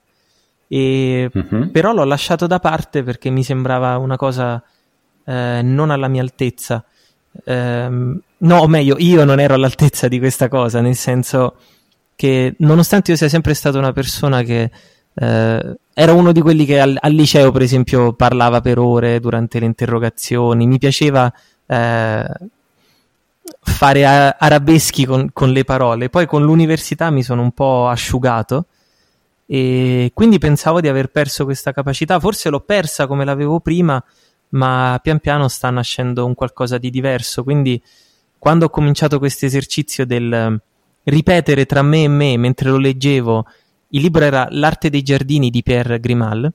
e 0.67 1.27
uh-huh. 1.33 1.71
però 1.71 1.91
l'ho 1.91 2.03
lasciato 2.03 2.45
da 2.45 2.59
parte 2.59 3.01
perché 3.01 3.31
mi 3.31 3.43
sembrava 3.43 3.97
una 3.97 4.15
cosa 4.15 4.63
eh, 5.25 5.61
non 5.63 5.89
alla 5.89 6.07
mia 6.07 6.21
altezza. 6.21 6.85
Eh, 7.43 8.21
no, 8.41 8.57
o 8.59 8.67
meglio, 8.67 8.95
io 8.99 9.23
non 9.25 9.39
ero 9.39 9.55
all'altezza 9.55 10.07
di 10.07 10.19
questa 10.19 10.47
cosa, 10.47 10.81
nel 10.81 10.95
senso 10.95 11.55
che 12.15 12.55
nonostante 12.59 13.11
io 13.11 13.17
sia 13.17 13.29
sempre 13.29 13.53
stata 13.53 13.77
una 13.77 13.93
persona 13.93 14.43
che 14.43 14.69
eh, 15.13 15.77
era 15.93 16.13
uno 16.13 16.31
di 16.31 16.41
quelli 16.41 16.65
che 16.65 16.79
al, 16.79 16.97
al, 16.99 17.11
liceo, 17.11 17.51
per 17.51 17.63
esempio, 17.63 18.13
parlava 18.13 18.61
per 18.61 18.79
ore 18.79 19.19
durante 19.19 19.59
le 19.59 19.65
interrogazioni. 19.65 20.67
Mi 20.67 20.77
piaceva 20.77 21.31
eh, 21.65 22.25
fare 23.59 24.05
a, 24.05 24.35
arabeschi 24.39 25.05
con, 25.05 25.29
con, 25.33 25.51
le 25.51 25.63
parole. 25.63 26.09
Poi 26.09 26.25
con 26.25 26.43
l'università 26.43 27.09
mi 27.09 27.23
sono 27.23 27.41
un 27.41 27.51
po' 27.51 27.87
asciugato 27.87 28.65
e 29.45 30.11
quindi 30.13 30.37
pensavo 30.37 30.79
di 30.79 30.87
aver 30.87 31.07
perso 31.07 31.43
questa 31.43 31.71
capacità. 31.71 32.19
Forse 32.19 32.49
l'ho 32.49 32.61
persa 32.61 33.07
come 33.07 33.25
l'avevo 33.25 33.59
prima, 33.59 34.01
ma 34.49 34.99
pian 35.01 35.19
piano 35.19 35.47
sta 35.47 35.69
nascendo 35.69 36.25
un 36.25 36.35
qualcosa 36.35 36.77
di 36.77 36.89
diverso. 36.89 37.43
Quindi 37.43 37.81
quando 38.41 38.65
ho 38.65 38.69
cominciato 38.69 39.19
questo 39.19 39.45
esercizio 39.45 40.03
del 40.03 40.59
ripetere 41.03 41.67
tra 41.67 41.83
me 41.83 42.05
e 42.05 42.07
me 42.07 42.37
mentre 42.37 42.71
lo 42.71 42.77
leggevo 42.77 43.45
il 43.89 44.01
libro 44.01 44.23
era 44.23 44.47
L'arte 44.49 44.89
dei 44.89 45.03
giardini 45.03 45.51
di 45.51 45.61
Pierre 45.61 45.99
Grimal, 45.99 46.51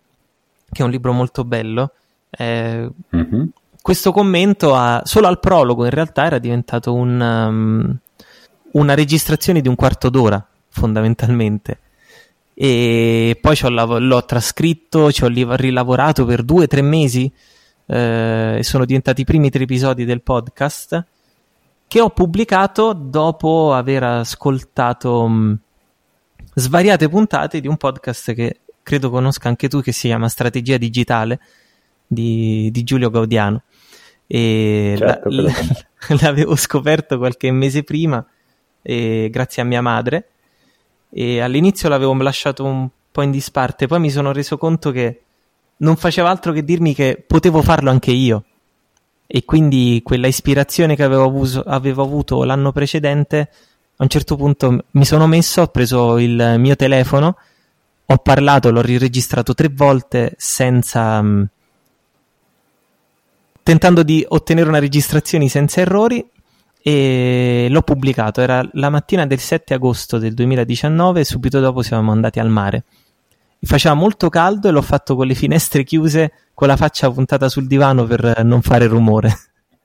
che 0.69 0.83
è 0.83 0.85
un 0.85 0.91
libro 0.91 1.13
molto 1.13 1.45
bello. 1.45 1.93
Eh, 2.29 2.91
mm-hmm. 3.15 3.45
Questo 3.81 4.11
commento 4.11 4.75
ha, 4.75 5.03
solo 5.05 5.29
al 5.29 5.39
prologo 5.39 5.85
in 5.85 5.91
realtà 5.91 6.25
era 6.25 6.39
diventato 6.39 6.93
un, 6.93 7.21
um, 7.21 7.97
una 8.73 8.95
registrazione 8.95 9.61
di 9.61 9.69
un 9.69 9.77
quarto 9.77 10.11
d'ora, 10.11 10.45
fondamentalmente. 10.71 11.79
E 12.53 13.39
poi 13.41 13.57
l'ho, 13.61 13.99
l'ho 14.01 14.25
trascritto, 14.25 15.13
ci 15.13 15.23
ho 15.23 15.29
rilavorato 15.29 16.25
per 16.25 16.43
due 16.43 16.65
o 16.65 16.67
tre 16.67 16.83
mesi 16.83 17.31
eh, 17.87 18.57
e 18.59 18.63
sono 18.65 18.85
diventati 18.85 19.21
i 19.21 19.25
primi 19.25 19.51
tre 19.51 19.63
episodi 19.63 20.05
del 20.05 20.23
podcast 20.23 21.05
che 21.89 22.01
ho 22.01 22.11
pubblicato 22.11 22.93
dopo 22.93 23.73
aver 23.73 24.03
ascoltato 24.03 25.23
um, 25.23 25.59
svariate 26.55 27.09
puntate 27.09 27.61
di 27.61 27.69
un 27.69 27.77
podcast 27.77 28.33
che 28.35 28.61
credo 28.83 29.11
conosca 29.11 29.49
anche 29.49 29.69
tu, 29.69 29.81
che 29.81 29.93
si 29.93 30.07
chiama 30.09 30.29
Strategia 30.29 30.77
Digitale 30.77 31.41
di, 32.07 32.71
di 32.71 32.83
Giulio 32.85 33.11
Gaudiano. 33.11 33.63
E 34.27 34.95
certo, 34.97 35.29
la, 35.29 35.53
l'avevo 36.21 36.57
scoperto 36.57 37.19
qualche 37.19 37.51
mese 37.51 37.83
prima, 37.83 38.25
e, 38.83 39.29
grazie 39.31 39.63
a 39.63 39.65
mia 39.65 39.83
madre. 39.83 40.29
E 41.11 41.41
all'inizio 41.41 41.89
l'avevo 41.89 42.15
lasciato 42.15 42.65
un 42.65 42.89
po' 43.11 43.23
in 43.23 43.31
disparte, 43.31 43.87
poi 43.87 44.01
mi 44.01 44.11
sono 44.11 44.33
reso 44.33 44.57
conto 44.57 44.91
che 44.91 45.23
non 45.79 45.97
faceva 45.97 46.31
altro 46.31 46.53
che 46.53 46.65
dirmi 46.65 46.95
che 46.95 47.23
potevo 47.27 47.63
farlo 47.63 47.91
anche 47.91 48.11
io. 48.11 48.45
E 49.27 49.45
quindi 49.45 50.01
quella 50.05 50.27
ispirazione 50.27 50.95
che 50.95 51.03
avevo, 51.03 51.25
avuso, 51.25 51.63
avevo 51.63 52.03
avuto 52.03 52.45
l'anno 52.45 52.73
precedente 52.73 53.51
a 53.99 54.03
un 54.03 54.09
certo 54.09 54.37
punto 54.37 54.85
mi 54.91 55.05
sono 55.07 55.27
messo, 55.27 55.63
ho 55.63 55.69
preso 55.69 56.19
il 56.19 56.57
mio 56.59 56.77
telefono, 56.77 57.37
ho 58.05 58.17
parlato, 58.19 58.71
l'ho 58.71 58.83
riregistrato 58.83 59.55
tre 59.55 59.69
volte 59.69 60.35
senza... 60.37 61.23
Mm, 61.23 61.43
tentando 63.63 64.05
di 64.05 64.25
ottenere 64.29 64.69
una 64.69 64.79
registrazione 64.79 65.49
senza 65.49 65.81
errori 65.81 66.25
e 66.81 67.67
l'ho 67.69 67.83
pubblicato. 67.83 68.41
Era 68.41 68.69
la 68.75 68.91
mattina 68.91 69.27
del 69.27 69.41
7 69.41 69.75
agosto 69.75 70.19
del 70.19 70.35
2019 70.35 71.21
e 71.21 71.25
subito 71.25 71.59
dopo 71.59 71.83
siamo 71.83 72.13
andati 72.13 72.39
al 72.39 72.49
mare. 72.49 72.85
Faceva 73.61 73.95
molto 73.95 74.29
caldo 74.29 74.69
e 74.69 74.71
l'ho 74.71 74.83
fatto 74.83 75.17
con 75.17 75.27
le 75.27 75.35
finestre 75.35 75.85
chiuse, 75.85 76.33
con 76.55 76.69
la 76.69 76.77
faccia 76.77 77.11
puntata 77.11 77.49
sul 77.49 77.67
divano 77.67 78.05
per 78.05 78.45
non 78.45 78.63
fare 78.63 78.87
rumore. 78.87 79.37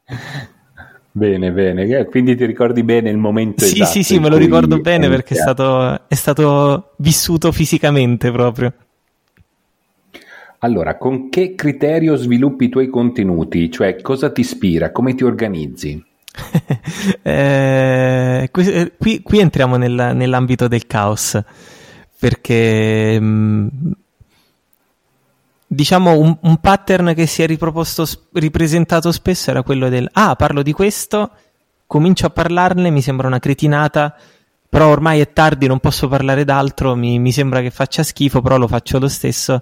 Bene, 1.13 1.51
bene, 1.51 1.83
eh, 1.83 2.05
quindi 2.05 2.37
ti 2.37 2.45
ricordi 2.45 2.83
bene 2.83 3.09
il 3.09 3.17
momento 3.17 3.65
sì, 3.65 3.73
esatto. 3.73 3.91
Sì, 3.91 4.03
sì, 4.03 4.19
me 4.19 4.29
lo 4.29 4.37
ricordo 4.37 4.79
bene 4.79 5.09
perché 5.09 5.33
è 5.33 5.37
stato, 5.37 6.07
è 6.07 6.15
stato 6.15 6.93
vissuto 6.99 7.51
fisicamente 7.51 8.31
proprio. 8.31 8.73
Allora, 10.59 10.95
con 10.95 11.27
che 11.29 11.53
criterio 11.53 12.15
sviluppi 12.15 12.65
i 12.65 12.69
tuoi 12.69 12.87
contenuti? 12.87 13.69
Cioè, 13.69 13.99
cosa 13.99 14.31
ti 14.31 14.39
ispira? 14.39 14.91
Come 14.91 15.13
ti 15.13 15.25
organizzi? 15.25 16.01
eh, 17.23 18.47
qui, 18.49 18.71
eh, 18.71 18.93
qui, 18.97 19.21
qui, 19.21 19.39
entriamo 19.39 19.75
nel, 19.75 20.11
nell'ambito 20.15 20.69
del 20.69 20.87
caos 20.87 21.37
perché 22.21 23.19
mm, 23.19 23.67
diciamo 25.65 26.19
un, 26.19 26.37
un, 26.39 26.57
pattern 26.57 27.15
che 27.15 27.25
si 27.25 27.41
è 27.41 27.47
riproposto, 27.47 28.07
ripresentato 28.33 29.11
spesso 29.11 29.49
era 29.49 29.63
quello 29.63 29.89
del 29.89 30.07
ah, 30.11 30.35
parlo 30.35 30.61
di 30.61 30.71
questo, 30.71 31.31
comincio 31.87 32.27
a 32.27 32.29
parlarne, 32.29 32.91
mi 32.91 33.01
sembra 33.01 33.25
una 33.25 33.39
cretinata, 33.39 34.15
però 34.69 34.89
ormai 34.89 35.19
è 35.19 35.33
tardi, 35.33 35.65
non 35.65 35.79
posso 35.79 36.07
parlare 36.07 36.45
d'altro, 36.45 36.93
mi, 36.95 37.17
mi 37.17 37.31
sembra 37.31 37.59
che 37.61 37.71
faccia 37.71 38.03
schifo, 38.03 38.39
però 38.39 38.59
lo 38.59 38.67
faccio 38.67 38.99
lo 38.99 39.07
stesso 39.07 39.59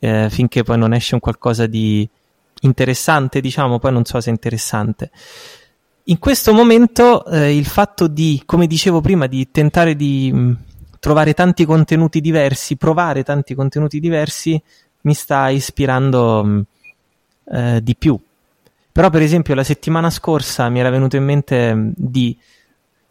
eh, 0.00 0.26
finché 0.30 0.64
poi 0.64 0.78
non 0.78 0.92
esce 0.92 1.14
un 1.14 1.20
qualcosa 1.20 1.66
di 1.66 2.08
interessante, 2.62 3.40
diciamo, 3.40 3.78
poi 3.78 3.92
non 3.92 4.04
so 4.04 4.20
se 4.20 4.30
è 4.30 4.32
interessante. 4.32 5.12
In 6.06 6.18
questo 6.18 6.52
momento 6.52 7.24
eh, 7.26 7.56
il 7.56 7.66
fatto 7.66 8.08
di, 8.08 8.42
come 8.44 8.66
dicevo 8.66 9.00
prima, 9.00 9.28
di 9.28 9.48
tentare 9.52 9.94
di 9.94 10.32
mh, 10.32 10.56
trovare 11.00 11.34
tanti 11.34 11.64
contenuti 11.64 12.20
diversi, 12.20 12.76
provare 12.76 13.24
tanti 13.24 13.54
contenuti 13.54 13.98
diversi, 13.98 14.62
mi 15.02 15.14
sta 15.14 15.48
ispirando 15.48 16.44
mm, 16.44 16.60
eh, 17.52 17.80
di 17.82 17.96
più. 17.96 18.16
Però, 18.92 19.08
per 19.08 19.22
esempio, 19.22 19.54
la 19.54 19.64
settimana 19.64 20.10
scorsa 20.10 20.68
mi 20.68 20.78
era 20.78 20.90
venuto 20.90 21.16
in 21.16 21.24
mente 21.24 21.74
mm, 21.74 21.90
di. 21.96 22.38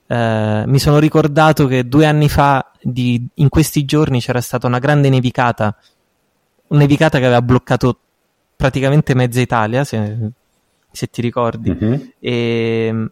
Eh, 0.08 0.63
mi 0.65 0.79
sono 0.79 1.00
ricordato 1.00 1.67
che 1.67 1.88
due 1.88 2.05
anni 2.05 2.29
fa, 2.29 2.72
di, 2.81 3.27
in 3.36 3.50
questi 3.50 3.84
giorni, 3.86 4.22
c'era 4.22 4.39
stata 4.39 4.67
una 4.67 4.79
grande 4.79 5.10
nevicata. 5.10 5.75
Una 6.67 6.81
nevicata 6.81 7.17
che 7.17 7.25
aveva 7.25 7.41
bloccato 7.41 7.98
praticamente 8.55 9.15
mezza 9.15 9.39
Italia, 9.39 9.84
se, 9.84 10.29
se 10.91 11.08
ti 11.08 11.22
ricordi. 11.22 11.72
Mm-hmm. 11.72 12.01
E 12.19 12.89
mm, 12.91 13.05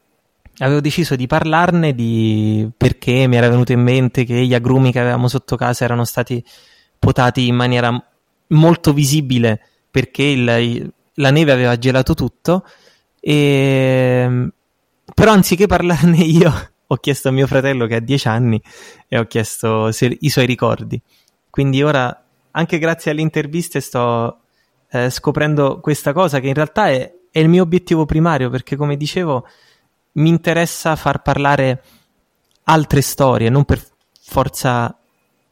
avevo 0.60 0.82
deciso 0.82 1.16
di 1.16 1.28
parlarne 1.28 1.94
di 1.94 2.70
perché 2.76 3.28
mi 3.28 3.36
era 3.36 3.50
venuto 3.50 3.72
in 3.72 3.82
mente 3.82 4.24
che 4.24 4.46
gli 4.46 4.54
agrumi 4.54 4.92
che 4.92 5.00
avevamo 5.00 5.28
sotto 5.28 5.56
casa 5.56 5.84
erano 5.84 6.04
stati 6.04 6.44
potati 6.98 7.48
in 7.48 7.56
maniera 7.56 8.04
molto 8.48 8.94
visibile 8.94 9.62
perché 9.92 10.24
il, 10.24 10.92
la 11.16 11.32
neve 11.32 11.52
aveva 11.52 11.78
gelato 11.78 12.14
tutto. 12.14 12.66
E, 13.20 14.50
però 15.14 15.32
anziché 15.32 15.68
parlarne 15.68 16.18
io, 16.24 16.70
ho 16.88 16.96
chiesto 16.98 17.30
a 17.30 17.32
mio 17.32 17.48
fratello 17.48 17.86
che 17.86 17.96
ha 17.96 18.00
10 18.00 18.28
anni 18.28 18.62
e 19.08 19.18
ho 19.18 19.26
chiesto 19.26 19.92
se, 19.92 20.18
i 20.20 20.30
suoi 20.30 20.46
ricordi. 20.46 21.00
Quindi 21.50 21.82
ora 21.84 22.24
anche 22.52 22.80
grazie 22.80 23.12
alle 23.12 23.22
interviste 23.22 23.80
sto 23.82 24.40
eh, 24.90 25.10
scoprendo 25.10 25.80
questa 25.80 26.14
cosa 26.14 26.40
che 26.40 26.48
in 26.48 26.54
realtà 26.54 26.90
è, 26.90 27.12
è 27.32 27.40
il 27.40 27.50
mio 27.50 27.64
obiettivo 27.64 28.06
primario 28.06 28.50
perché 28.50 28.76
come 28.76 28.96
dicevo 28.98 29.48
mi 30.18 30.30
interessa 30.30 30.96
far 30.96 31.22
parlare 31.22 31.82
altre 32.64 33.02
storie, 33.02 33.50
non 33.50 33.66
per 33.66 33.82
forza 34.22 34.96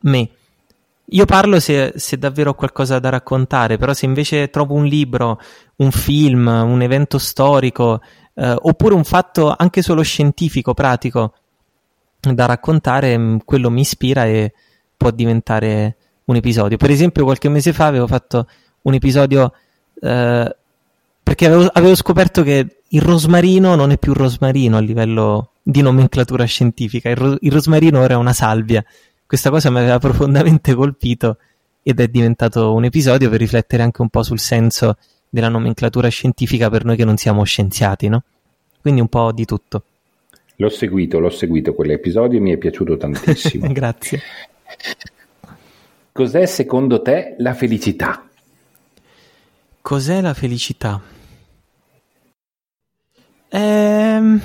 me. 0.02 0.30
Io 1.10 1.26
parlo 1.26 1.60
se, 1.60 1.94
se, 1.96 2.18
davvero 2.18 2.52
ho 2.52 2.56
qualcosa 2.56 3.00
da 3.00 3.10
raccontare, 3.10 3.78
però 3.78 3.94
se 3.94 4.06
invece 4.06 4.50
trovo 4.50 4.74
un 4.74 4.86
libro, 4.86 5.40
un 5.78 5.92
film, 5.92 6.48
un 6.48 6.82
evento 6.82 7.18
storico, 7.20 8.02
eh, 8.34 8.56
oppure 8.60 8.96
un 8.96 9.04
fatto 9.04 9.54
anche 9.56 9.82
solo 9.82 10.02
scientifico, 10.02 10.74
pratico, 10.74 11.34
da 12.20 12.46
raccontare, 12.46 13.18
mm, 13.18 13.38
quello 13.46 13.70
mi 13.70 13.82
ispira 13.82 14.26
e 14.26 14.54
può 14.98 15.12
diventare 15.12 15.96
un 16.26 16.36
episodio. 16.36 16.78
Per 16.78 16.90
esempio, 16.90 17.24
qualche 17.24 17.50
mese 17.50 17.72
fa 17.72 17.86
avevo 17.86 18.08
fatto 18.08 18.48
un 18.82 18.94
episodio 18.96 19.54
eh, 20.02 20.56
perché 21.24 21.46
avevo, 21.48 21.70
avevo, 21.74 21.96
scoperto 21.96 22.44
che 22.44 22.82
il 22.96 23.02
rosmarino 23.02 23.76
non 23.76 23.92
è 23.92 23.98
più 23.98 24.14
rosmarino 24.14 24.78
a 24.78 24.80
livello 24.80 25.52
di 25.62 25.82
nomenclatura 25.82 26.46
scientifica, 26.46 27.10
il, 27.10 27.18
ro- 27.18 27.38
il 27.42 27.52
rosmarino 27.52 28.00
ora 28.00 28.14
è 28.14 28.18
una 28.18 28.32
salvia. 28.32 28.84
Questa 29.26 29.50
cosa 29.50 29.70
mi 29.70 29.80
aveva 29.80 30.00
profondamente 30.00 30.74
colpito 30.74 31.38
ed 31.84 32.00
è 32.00 32.08
diventato 32.08 32.74
un 32.74 32.86
episodio 32.86 33.30
per 33.30 33.40
riflettere 33.40 33.84
anche 33.84 34.02
un 34.02 34.08
po' 34.08 34.24
sul 34.24 34.40
senso 34.40 34.98
della 35.30 35.50
nomenclatura 35.50 36.08
scientifica 36.08 36.70
per 36.70 36.86
noi 36.86 36.96
che 36.96 37.04
non 37.04 37.18
siamo 37.18 37.44
scienziati, 37.44 38.08
no? 38.08 38.24
Quindi 38.80 39.02
un 39.02 39.10
po' 39.10 39.34
di 39.34 39.44
tutto. 39.44 39.84
L'ho 40.56 40.70
seguito, 40.70 41.20
l'ho 41.20 41.30
seguito 41.30 41.74
quell'episodio 41.74 42.38
e 42.38 42.42
mi 42.42 42.54
è 42.54 42.58
piaciuto 42.58 42.96
tantissimo. 42.98 43.70
Grazie. 43.74 44.22
Cos'è 46.14 46.46
secondo 46.46 47.02
te 47.02 47.36
la 47.40 47.54
felicità? 47.54 48.26
Cos'è 49.82 50.22
la 50.22 50.34
felicità? 50.34 51.02
Ehm, 53.56 54.42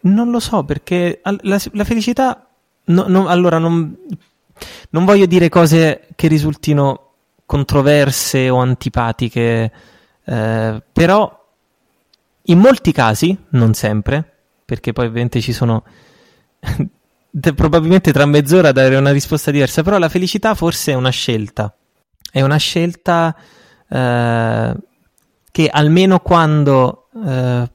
non 0.00 0.30
lo 0.30 0.40
so 0.40 0.64
perché 0.64 1.20
la, 1.22 1.60
la 1.72 1.84
felicità... 1.84 2.48
No, 2.86 3.04
no, 3.08 3.28
allora, 3.28 3.58
non, 3.58 3.96
non 4.90 5.04
voglio 5.04 5.26
dire 5.26 5.48
cose 5.48 6.08
che 6.14 6.28
risultino 6.28 7.12
controverse 7.46 8.50
o 8.50 8.58
antipatiche, 8.58 9.72
eh, 10.24 10.82
però 10.92 11.44
in 12.42 12.58
molti 12.58 12.92
casi, 12.92 13.36
non 13.50 13.72
sempre, 13.72 14.32
perché 14.64 14.92
poi 14.92 15.06
ovviamente 15.06 15.40
ci 15.40 15.52
sono 15.52 15.84
probabilmente 17.54 18.12
tra 18.12 18.26
mezz'ora 18.26 18.72
dare 18.72 18.96
una 18.96 19.12
risposta 19.12 19.50
diversa, 19.50 19.82
però 19.82 19.96
la 19.96 20.10
felicità 20.10 20.54
forse 20.54 20.92
è 20.92 20.94
una 20.94 21.10
scelta, 21.10 21.74
è 22.30 22.42
una 22.42 22.58
scelta 22.58 23.34
eh, 23.88 24.74
che 25.50 25.68
almeno 25.68 26.18
quando 26.20 27.08
eh, 27.24 27.72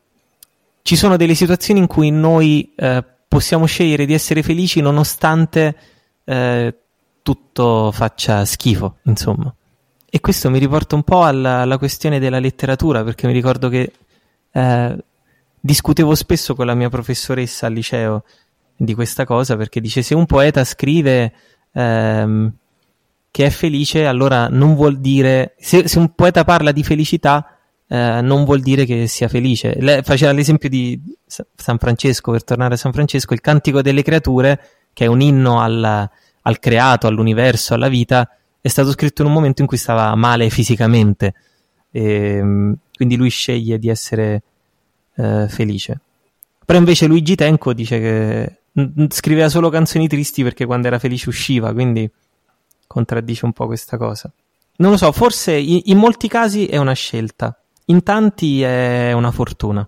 ci 0.81 0.95
sono 0.95 1.17
delle 1.17 1.35
situazioni 1.35 1.79
in 1.79 1.87
cui 1.87 2.09
noi 2.09 2.73
eh, 2.75 3.03
possiamo 3.27 3.65
scegliere 3.65 4.05
di 4.05 4.13
essere 4.13 4.41
felici 4.43 4.81
nonostante 4.81 5.75
eh, 6.23 6.75
tutto 7.21 7.91
faccia 7.91 8.45
schifo, 8.45 8.97
insomma. 9.03 9.53
E 10.11 10.19
questo 10.19 10.49
mi 10.49 10.57
riporta 10.57 10.95
un 10.95 11.03
po' 11.03 11.23
alla, 11.23 11.61
alla 11.61 11.77
questione 11.77 12.19
della 12.19 12.39
letteratura, 12.39 13.03
perché 13.03 13.27
mi 13.27 13.33
ricordo 13.33 13.69
che 13.69 13.91
eh, 14.51 14.97
discutevo 15.59 16.15
spesso 16.15 16.55
con 16.55 16.65
la 16.65 16.73
mia 16.73 16.89
professoressa 16.89 17.67
al 17.67 17.73
liceo 17.73 18.23
di 18.75 18.93
questa 18.93 19.25
cosa 19.25 19.57
perché 19.57 19.81
dice 19.81 20.01
se 20.01 20.15
un 20.15 20.25
poeta 20.25 20.63
scrive 20.63 21.33
ehm, 21.73 22.51
che 23.29 23.45
è 23.45 23.49
felice 23.49 24.05
allora 24.05 24.47
non 24.47 24.73
vuol 24.73 24.99
dire 24.99 25.55
se, 25.59 25.87
se 25.87 25.99
un 25.99 26.15
poeta 26.15 26.45
parla 26.45 26.71
di 26.71 26.83
felicità 26.83 27.58
eh, 27.89 28.21
non 28.21 28.45
vuol 28.45 28.61
dire 28.61 28.85
che 28.85 29.07
sia 29.07 29.27
felice 29.27 29.75
Lei 29.79 30.03
faceva 30.03 30.31
l'esempio 30.31 30.69
di 30.69 31.01
San 31.25 31.77
Francesco 31.77 32.31
per 32.31 32.43
tornare 32.43 32.75
a 32.75 32.77
San 32.77 32.93
Francesco 32.93 33.33
il 33.33 33.41
cantico 33.41 33.81
delle 33.81 34.03
creature 34.03 34.59
che 34.93 35.05
è 35.05 35.07
un 35.07 35.21
inno 35.21 35.59
al, 35.59 36.09
al 36.41 36.59
creato 36.59 37.07
all'universo 37.07 37.73
alla 37.73 37.89
vita 37.89 38.29
è 38.61 38.67
stato 38.67 38.91
scritto 38.91 39.21
in 39.21 39.29
un 39.29 39.33
momento 39.33 39.61
in 39.61 39.67
cui 39.67 39.77
stava 39.77 40.13
male 40.15 40.49
fisicamente 40.49 41.33
e, 41.91 42.03
ehm, 42.03 42.75
quindi 42.93 43.15
lui 43.15 43.29
sceglie 43.29 43.79
di 43.79 43.89
essere 43.89 44.43
eh, 45.15 45.47
felice. 45.47 45.99
Però 46.65 46.77
invece 46.77 47.07
Luigi 47.07 47.35
Tenco 47.35 47.73
dice 47.73 47.99
che 47.99 49.07
scriveva 49.09 49.49
solo 49.49 49.69
canzoni 49.69 50.07
tristi 50.07 50.43
perché 50.43 50.65
quando 50.65 50.87
era 50.87 50.99
felice 50.99 51.29
usciva, 51.29 51.73
quindi 51.73 52.09
contraddice 52.85 53.45
un 53.45 53.53
po' 53.53 53.65
questa 53.65 53.97
cosa. 53.97 54.31
Non 54.77 54.91
lo 54.91 54.97
so, 54.97 55.11
forse 55.11 55.53
in, 55.53 55.81
in 55.85 55.97
molti 55.97 56.27
casi 56.27 56.65
è 56.65 56.77
una 56.77 56.93
scelta, 56.93 57.58
in 57.89 58.03
tanti 58.03 58.61
è 58.61 59.11
una 59.13 59.31
fortuna. 59.31 59.87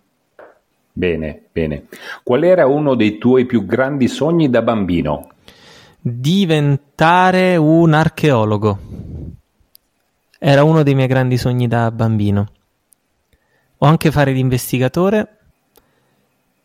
Bene, 0.94 1.44
bene. 1.52 1.86
Qual 2.24 2.44
era 2.44 2.66
uno 2.66 2.96
dei 2.96 3.18
tuoi 3.18 3.46
più 3.46 3.66
grandi 3.66 4.08
sogni 4.08 4.50
da 4.50 4.62
bambino? 4.62 5.30
Diventare 6.00 7.56
un 7.56 7.94
archeologo. 7.94 8.80
Era 10.38 10.64
uno 10.64 10.84
dei 10.84 10.96
miei 10.96 11.08
grandi 11.08 11.38
sogni 11.38 11.68
da 11.68 11.92
bambino 11.92 12.52
o 13.78 13.86
anche 13.86 14.12
fare 14.12 14.32
l'investigatore. 14.32 15.38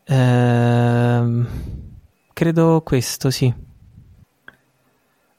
Ehm, 0.04 1.48
credo 2.32 2.80
questo, 2.82 3.30
sì. 3.30 3.52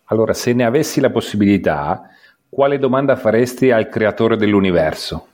Allora, 0.05 0.33
se 0.33 0.53
ne 0.53 0.63
avessi 0.63 0.99
la 0.99 1.09
possibilità, 1.09 2.09
quale 2.47 2.77
domanda 2.77 3.15
faresti 3.15 3.71
al 3.71 3.89
creatore 3.89 4.37
dell'universo? 4.37 5.27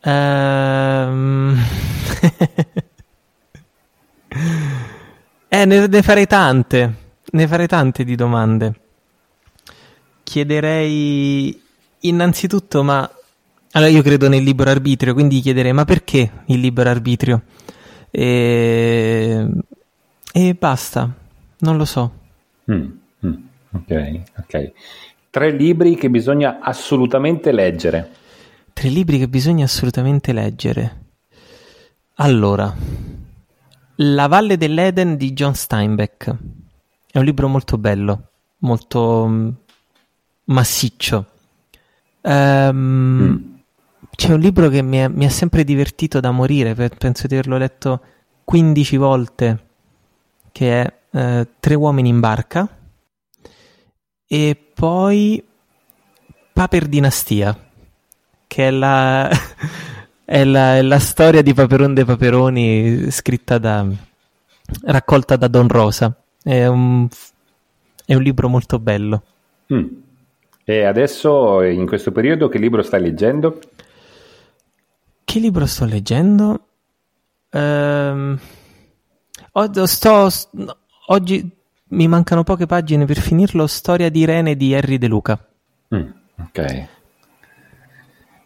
Ehm... 0.00 1.58
eh, 5.48 5.64
ne, 5.64 5.86
ne 5.86 6.02
farei 6.02 6.26
tante, 6.26 6.94
ne 7.30 7.46
farei 7.46 7.66
tante 7.66 8.04
di 8.04 8.14
domande. 8.14 8.74
Chiederei 10.22 11.60
innanzitutto, 12.00 12.82
ma 12.82 13.10
allora 13.72 13.90
io 13.90 14.02
credo 14.02 14.28
nel 14.28 14.42
libero 14.42 14.70
arbitrio, 14.70 15.14
quindi 15.14 15.40
chiederei 15.40 15.72
ma 15.72 15.84
perché 15.84 16.30
il 16.46 16.60
libero 16.60 16.90
arbitrio? 16.90 17.42
E, 18.10 19.46
e 20.32 20.54
basta, 20.54 21.12
non 21.58 21.76
lo 21.76 21.84
so. 21.84 22.12
Mm, 22.70 22.86
mm, 23.26 23.34
ok, 23.72 24.20
ok. 24.38 24.72
Tre 25.30 25.50
libri 25.50 25.96
che 25.96 26.08
bisogna 26.08 26.58
assolutamente 26.60 27.52
leggere. 27.52 28.10
Tre 28.78 28.90
libri 28.90 29.18
che 29.18 29.26
bisogna 29.26 29.64
assolutamente 29.64 30.32
leggere. 30.32 31.06
Allora, 32.18 32.72
La 33.96 34.28
Valle 34.28 34.56
dell'Eden 34.56 35.16
di 35.16 35.32
John 35.32 35.56
Steinbeck. 35.56 36.36
È 37.10 37.18
un 37.18 37.24
libro 37.24 37.48
molto 37.48 37.76
bello, 37.76 38.30
molto 38.58 39.26
mm, 39.26 39.48
massiccio. 40.44 41.26
Um, 42.20 42.76
mm 42.76 43.36
c'è 44.14 44.32
un 44.32 44.38
libro 44.38 44.68
che 44.68 44.82
mi, 44.82 44.98
è, 44.98 45.08
mi 45.08 45.24
ha 45.24 45.30
sempre 45.30 45.64
divertito 45.64 46.20
da 46.20 46.30
morire, 46.30 46.74
penso 46.74 47.26
di 47.26 47.34
averlo 47.34 47.56
letto 47.56 48.00
15 48.44 48.96
volte, 48.96 49.66
che 50.52 50.82
è 50.82 50.98
eh, 51.10 51.48
Tre 51.58 51.74
uomini 51.74 52.10
in 52.10 52.20
barca, 52.20 52.68
e 54.24 54.72
poi 54.72 55.44
Paper 56.52 56.86
Dinastia, 56.86 57.67
che 58.48 58.66
è 58.66 58.70
la, 58.72 59.30
è 60.24 60.42
la, 60.42 60.76
è 60.76 60.82
la 60.82 60.98
storia 60.98 61.42
di 61.42 61.54
Paperon 61.54 61.94
de 61.94 62.04
Paperoni 62.04 63.10
scritta 63.12 63.58
da, 63.58 63.86
raccolta 64.82 65.36
da 65.36 65.46
Don 65.46 65.68
Rosa. 65.68 66.12
È 66.42 66.66
un, 66.66 67.06
è 68.04 68.14
un 68.14 68.22
libro 68.22 68.48
molto 68.48 68.80
bello. 68.80 69.22
Mm. 69.72 69.86
E 70.64 70.84
adesso, 70.84 71.62
in 71.62 71.86
questo 71.86 72.10
periodo, 72.10 72.48
che 72.48 72.58
libro 72.58 72.82
stai 72.82 73.00
leggendo? 73.00 73.58
Che 75.24 75.38
libro 75.38 75.66
sto 75.66 75.84
leggendo? 75.84 76.66
Ehm, 77.50 78.38
sto, 79.84 80.28
oggi 81.06 81.50
mi 81.88 82.08
mancano 82.08 82.44
poche 82.44 82.66
pagine 82.66 83.04
per 83.04 83.18
finirlo. 83.18 83.66
Storia 83.66 84.10
di 84.10 84.20
Irene 84.20 84.56
di 84.56 84.74
Harry 84.74 84.98
De 84.98 85.06
Luca. 85.06 85.42
Mm, 85.94 86.08
ok. 86.38 86.88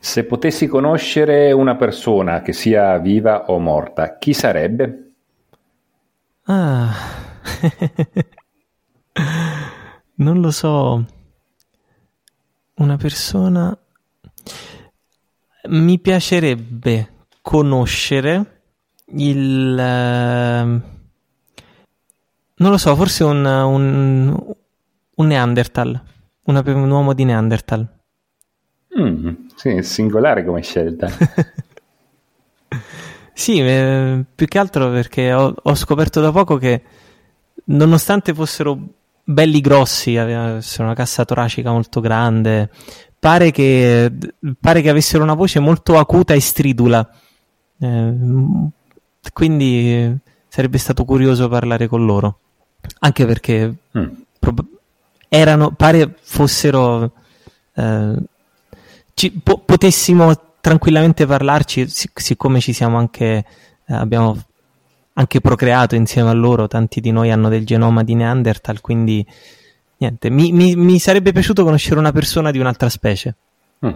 Se 0.05 0.25
potessi 0.25 0.67
conoscere 0.67 1.53
una 1.53 1.77
persona 1.77 2.43
che 2.43 2.53
sia 2.53 2.99
viva 2.99 3.49
o 3.53 3.61
morta, 3.61 4.19
chi 4.19 4.35
sarebbe? 4.35 5.13
Ah, 6.47 6.93
non 10.17 10.41
lo 10.41 10.51
so. 10.51 11.07
Una 12.75 12.97
persona 12.97 13.79
mi 15.69 16.01
piacerebbe 16.01 17.27
conoscere 17.41 18.63
il... 19.07 19.73
Uh, 19.73 20.81
non 22.57 22.71
lo 22.71 22.77
so, 22.77 22.97
forse 22.97 23.23
un, 23.23 23.45
un, 23.45 24.55
un 25.15 25.27
Neanderthal. 25.29 26.03
una, 26.47 26.61
un 26.67 26.91
uomo 26.91 27.13
di 27.13 27.25
Neanderthal. 27.25 27.89
Mm, 28.99 29.29
sì, 29.63 29.81
singolare 29.85 30.45
come 30.45 30.61
scelta. 30.61 31.07
sì, 33.33 33.61
eh, 33.61 34.25
più 34.35 34.47
che 34.49 34.59
altro 34.59 34.91
perché 34.91 35.33
ho, 35.33 35.55
ho, 35.63 35.75
scoperto 35.77 36.21
da 36.21 36.33
poco 36.33 36.57
che 36.57 36.83
nonostante 37.67 38.35
fossero 38.35 38.77
belli 39.23 39.61
grossi, 39.61 40.17
avessero 40.17 40.83
una 40.83 40.97
cassa 40.97 41.25
toracica 41.25 41.71
molto 41.71 42.01
grande, 42.01 42.71
pare 43.21 43.53
che, 43.53 44.13
pare 44.59 44.83
che 44.83 44.91
avessero 44.91 45.23
una 45.23 45.35
voce 45.35 45.61
molto 45.61 45.97
acuta 45.97 46.35
e 46.35 46.41
stridula. 46.41 47.09
Eh, 47.79 48.15
quindi 49.33 50.19
sarebbe 50.49 50.79
stato 50.79 51.05
curioso 51.05 51.49
parlare 51.49 51.87
con 51.87 52.05
loro. 52.05 52.41
Anche 52.99 53.27
perché 53.27 53.73
mm. 53.97 54.11
prob- 54.41 54.67
erano, 55.29 55.71
pare 55.71 56.17
fossero. 56.21 57.13
Eh, 57.75 58.31
ci, 59.23 59.31
po- 59.31 59.59
potessimo 59.59 60.57
tranquillamente 60.61 61.27
parlarci, 61.27 61.89
sic- 61.89 62.21
siccome 62.21 62.59
ci 62.59 62.73
siamo 62.73 62.99
anche. 62.99 63.45
Eh, 63.85 63.95
abbiamo 63.95 64.37
anche 65.15 65.41
procreato 65.41 65.95
insieme 65.95 66.31
a 66.31 66.33
loro, 66.33 66.67
tanti 66.67 67.01
di 67.01 67.13
noi 67.13 67.31
hanno 67.31 67.49
del 67.49 67.67
genoma 67.67 68.03
di 68.03 68.15
Neanderthal, 68.15 68.81
quindi 68.81 69.25
niente, 69.99 70.31
mi, 70.31 70.51
mi, 70.53 70.75
mi 70.75 70.99
sarebbe 70.99 71.33
piaciuto 71.33 71.63
conoscere 71.65 72.01
una 72.01 72.13
persona 72.13 72.51
di 72.51 72.59
un'altra 72.59 72.89
specie. 72.89 73.35
Mm. 73.85 73.91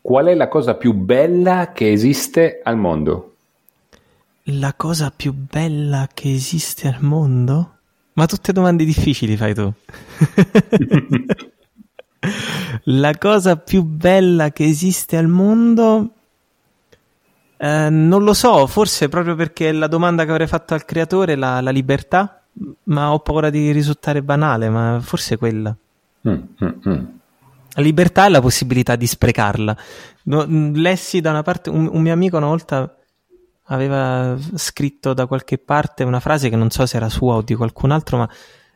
Qual 0.00 0.26
è 0.26 0.34
la 0.34 0.48
cosa 0.48 0.74
più 0.74 0.92
bella 0.92 1.70
che 1.72 1.90
esiste 1.90 2.60
al 2.64 2.76
mondo? 2.76 3.34
La 4.44 4.74
cosa 4.74 5.12
più 5.14 5.32
bella 5.32 6.08
che 6.12 6.32
esiste 6.32 6.88
al 6.88 6.98
mondo? 7.00 7.76
Ma 8.14 8.26
tutte 8.26 8.52
domande 8.52 8.84
difficili 8.84 9.36
fai 9.36 9.54
tu. 9.54 9.72
la 12.84 13.16
cosa 13.16 13.56
più 13.56 13.82
bella 13.82 14.50
che 14.50 14.64
esiste 14.64 15.16
al 15.16 15.28
mondo? 15.28 16.10
Eh, 17.56 17.88
non 17.90 18.22
lo 18.22 18.34
so, 18.34 18.66
forse 18.66 19.08
proprio 19.08 19.34
perché 19.34 19.72
la 19.72 19.88
domanda 19.88 20.24
che 20.24 20.30
avrei 20.30 20.46
fatto 20.46 20.74
al 20.74 20.84
creatore, 20.84 21.34
la, 21.34 21.60
la 21.60 21.70
libertà, 21.70 22.42
ma 22.84 23.12
ho 23.12 23.18
paura 23.20 23.50
di 23.50 23.72
risultare 23.72 24.22
banale, 24.22 24.68
ma 24.68 24.98
forse 25.00 25.36
quella. 25.36 25.74
Mm, 26.28 26.32
mm, 26.32 26.88
mm. 26.88 27.04
La 27.74 27.82
libertà 27.82 28.26
è 28.26 28.28
la 28.28 28.40
possibilità 28.40 28.96
di 28.96 29.06
sprecarla. 29.06 29.76
No, 30.24 30.44
lessi 30.48 31.20
da 31.20 31.30
una 31.30 31.42
parte, 31.42 31.70
un, 31.70 31.88
un, 31.92 32.02
mio 32.02 32.12
amico 32.12 32.36
una 32.36 32.46
volta 32.46 32.92
aveva 33.70 34.36
scritto 34.54 35.12
da 35.12 35.26
qualche 35.26 35.58
parte 35.58 36.02
una 36.02 36.20
frase 36.20 36.48
che 36.48 36.56
non 36.56 36.70
so 36.70 36.86
se 36.86 36.96
era 36.96 37.08
sua 37.08 37.34
o 37.34 37.42
di 37.42 37.54
qualcun 37.54 37.90
altro, 37.90 38.18
ma 38.18 38.28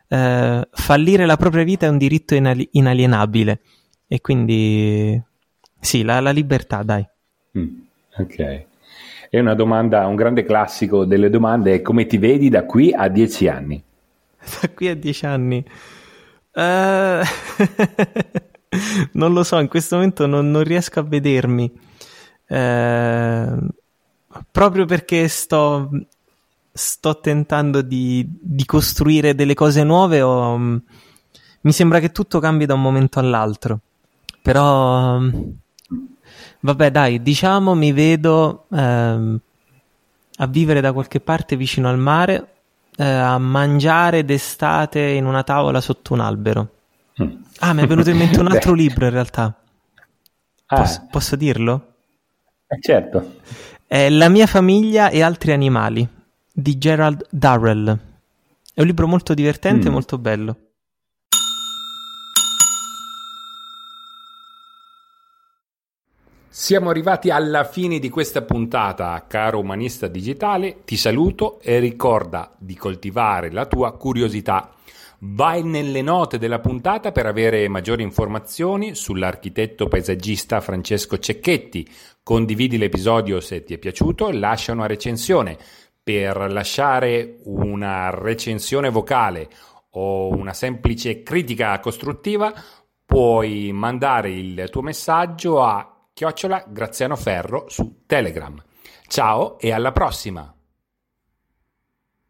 eh, 0.07 0.67
fallire 0.71 1.25
la 1.25 1.37
propria 1.37 1.63
vita 1.63 1.85
è 1.85 1.89
un 1.89 1.97
diritto 1.97 2.35
inali- 2.35 2.69
inalienabile. 2.73 3.61
E 4.07 4.21
quindi 4.21 5.21
sì, 5.79 6.03
la, 6.03 6.19
la 6.19 6.31
libertà, 6.31 6.83
dai. 6.83 7.05
ok. 8.17 8.65
È 9.29 9.39
una 9.39 9.55
domanda, 9.55 10.05
un 10.05 10.15
grande 10.15 10.43
classico 10.43 11.05
delle 11.05 11.29
domande 11.29 11.73
è 11.73 11.81
come 11.81 12.05
ti 12.05 12.17
vedi 12.17 12.49
da 12.49 12.65
qui 12.65 12.93
a 12.93 13.07
dieci 13.07 13.47
anni? 13.47 13.83
Da 14.61 14.69
qui 14.69 14.87
a 14.87 14.95
dieci 14.95 15.25
anni? 15.25 15.65
Uh... 16.53 17.21
non 19.13 19.33
lo 19.33 19.43
so, 19.43 19.59
in 19.59 19.67
questo 19.67 19.95
momento 19.95 20.27
non, 20.27 20.51
non 20.51 20.63
riesco 20.63 20.99
a 20.99 21.03
vedermi. 21.03 21.71
Uh... 22.49 23.67
Proprio 24.51 24.85
perché 24.85 25.27
sto, 25.27 25.89
sto 26.73 27.19
tentando 27.19 27.81
di, 27.81 28.27
di, 28.27 28.65
costruire 28.65 29.35
delle 29.35 29.53
cose 29.53 29.83
nuove 29.83 30.21
o, 30.21 30.57
mi 30.57 31.71
sembra 31.71 31.99
che 31.99 32.11
tutto 32.11 32.39
cambi 32.39 32.65
da 32.65 32.73
un 32.73 32.81
momento 32.81 33.19
all'altro. 33.19 33.79
Però 34.41 35.21
Vabbè, 36.63 36.91
dai, 36.91 37.21
diciamo 37.21 37.75
mi 37.75 37.91
vedo 37.91 38.67
ehm, 38.71 39.39
a 40.37 40.47
vivere 40.47 40.79
da 40.79 40.93
qualche 40.93 41.19
parte 41.19 41.57
vicino 41.57 41.89
al 41.89 41.97
mare, 41.97 42.53
eh, 42.95 43.03
a 43.03 43.37
mangiare 43.37 44.23
d'estate 44.23 45.01
in 45.01 45.25
una 45.25 45.43
tavola 45.43 45.81
sotto 45.81 46.13
un 46.13 46.21
albero. 46.21 46.69
Mm. 47.21 47.31
Ah, 47.59 47.73
mi 47.73 47.81
è 47.81 47.87
venuto 47.87 48.09
in 48.11 48.17
mente 48.17 48.39
un 48.39 48.47
altro 48.51 48.73
libro 48.73 49.05
in 49.05 49.11
realtà. 49.11 49.53
Ah. 50.67 50.75
Posso, 50.77 51.07
posso 51.11 51.35
dirlo? 51.35 51.95
Eh, 52.65 52.79
certo. 52.79 53.39
È 53.85 54.09
La 54.09 54.29
mia 54.29 54.47
famiglia 54.47 55.09
e 55.09 55.21
altri 55.21 55.51
animali 55.51 56.07
di 56.55 56.77
Gerald 56.77 57.25
Darrell. 57.31 57.99
È 58.75 58.79
un 58.79 58.85
libro 58.85 59.07
molto 59.07 59.33
divertente 59.33 59.87
e 59.87 59.89
mm. 59.89 59.93
molto 59.93 60.19
bello. 60.19 60.57
Siamo 66.47 66.91
arrivati 66.91 67.31
alla 67.31 67.63
fine 67.63 67.97
di 67.97 68.09
questa 68.09 68.43
puntata, 68.43 69.25
caro 69.27 69.57
umanista 69.57 70.05
digitale. 70.05 70.83
Ti 70.85 70.95
saluto 70.95 71.59
e 71.59 71.79
ricorda 71.79 72.53
di 72.59 72.75
coltivare 72.75 73.51
la 73.51 73.65
tua 73.65 73.97
curiosità. 73.97 74.69
Vai 75.25 75.63
nelle 75.63 76.01
note 76.01 76.37
della 76.37 76.59
puntata 76.59 77.11
per 77.11 77.25
avere 77.25 77.67
maggiori 77.69 78.03
informazioni 78.03 78.93
sull'architetto 78.93 79.87
paesaggista 79.87 80.61
Francesco 80.61 81.17
Cecchetti. 81.17 81.89
Condividi 82.21 82.77
l'episodio 82.77 83.39
se 83.39 83.63
ti 83.63 83.73
è 83.73 83.77
piaciuto 83.77 84.29
e 84.29 84.33
lascia 84.33 84.73
una 84.73 84.85
recensione. 84.85 85.57
Per 86.03 86.51
lasciare 86.51 87.37
una 87.45 88.09
recensione 88.09 88.89
vocale 88.89 89.47
o 89.91 90.27
una 90.29 90.53
semplice 90.53 91.23
critica 91.23 91.79
costruttiva 91.79 92.53
puoi 93.05 93.71
mandare 93.71 94.31
il 94.31 94.67
tuo 94.69 94.81
messaggio 94.81 95.63
a 95.63 96.07
chiocciola 96.11 96.65
Graziano 96.67 97.15
Ferro 97.15 97.69
su 97.69 98.03
Telegram. 98.05 98.61
Ciao 99.07 99.57
e 99.59 99.71
alla 99.71 99.93
prossima! 99.93 100.53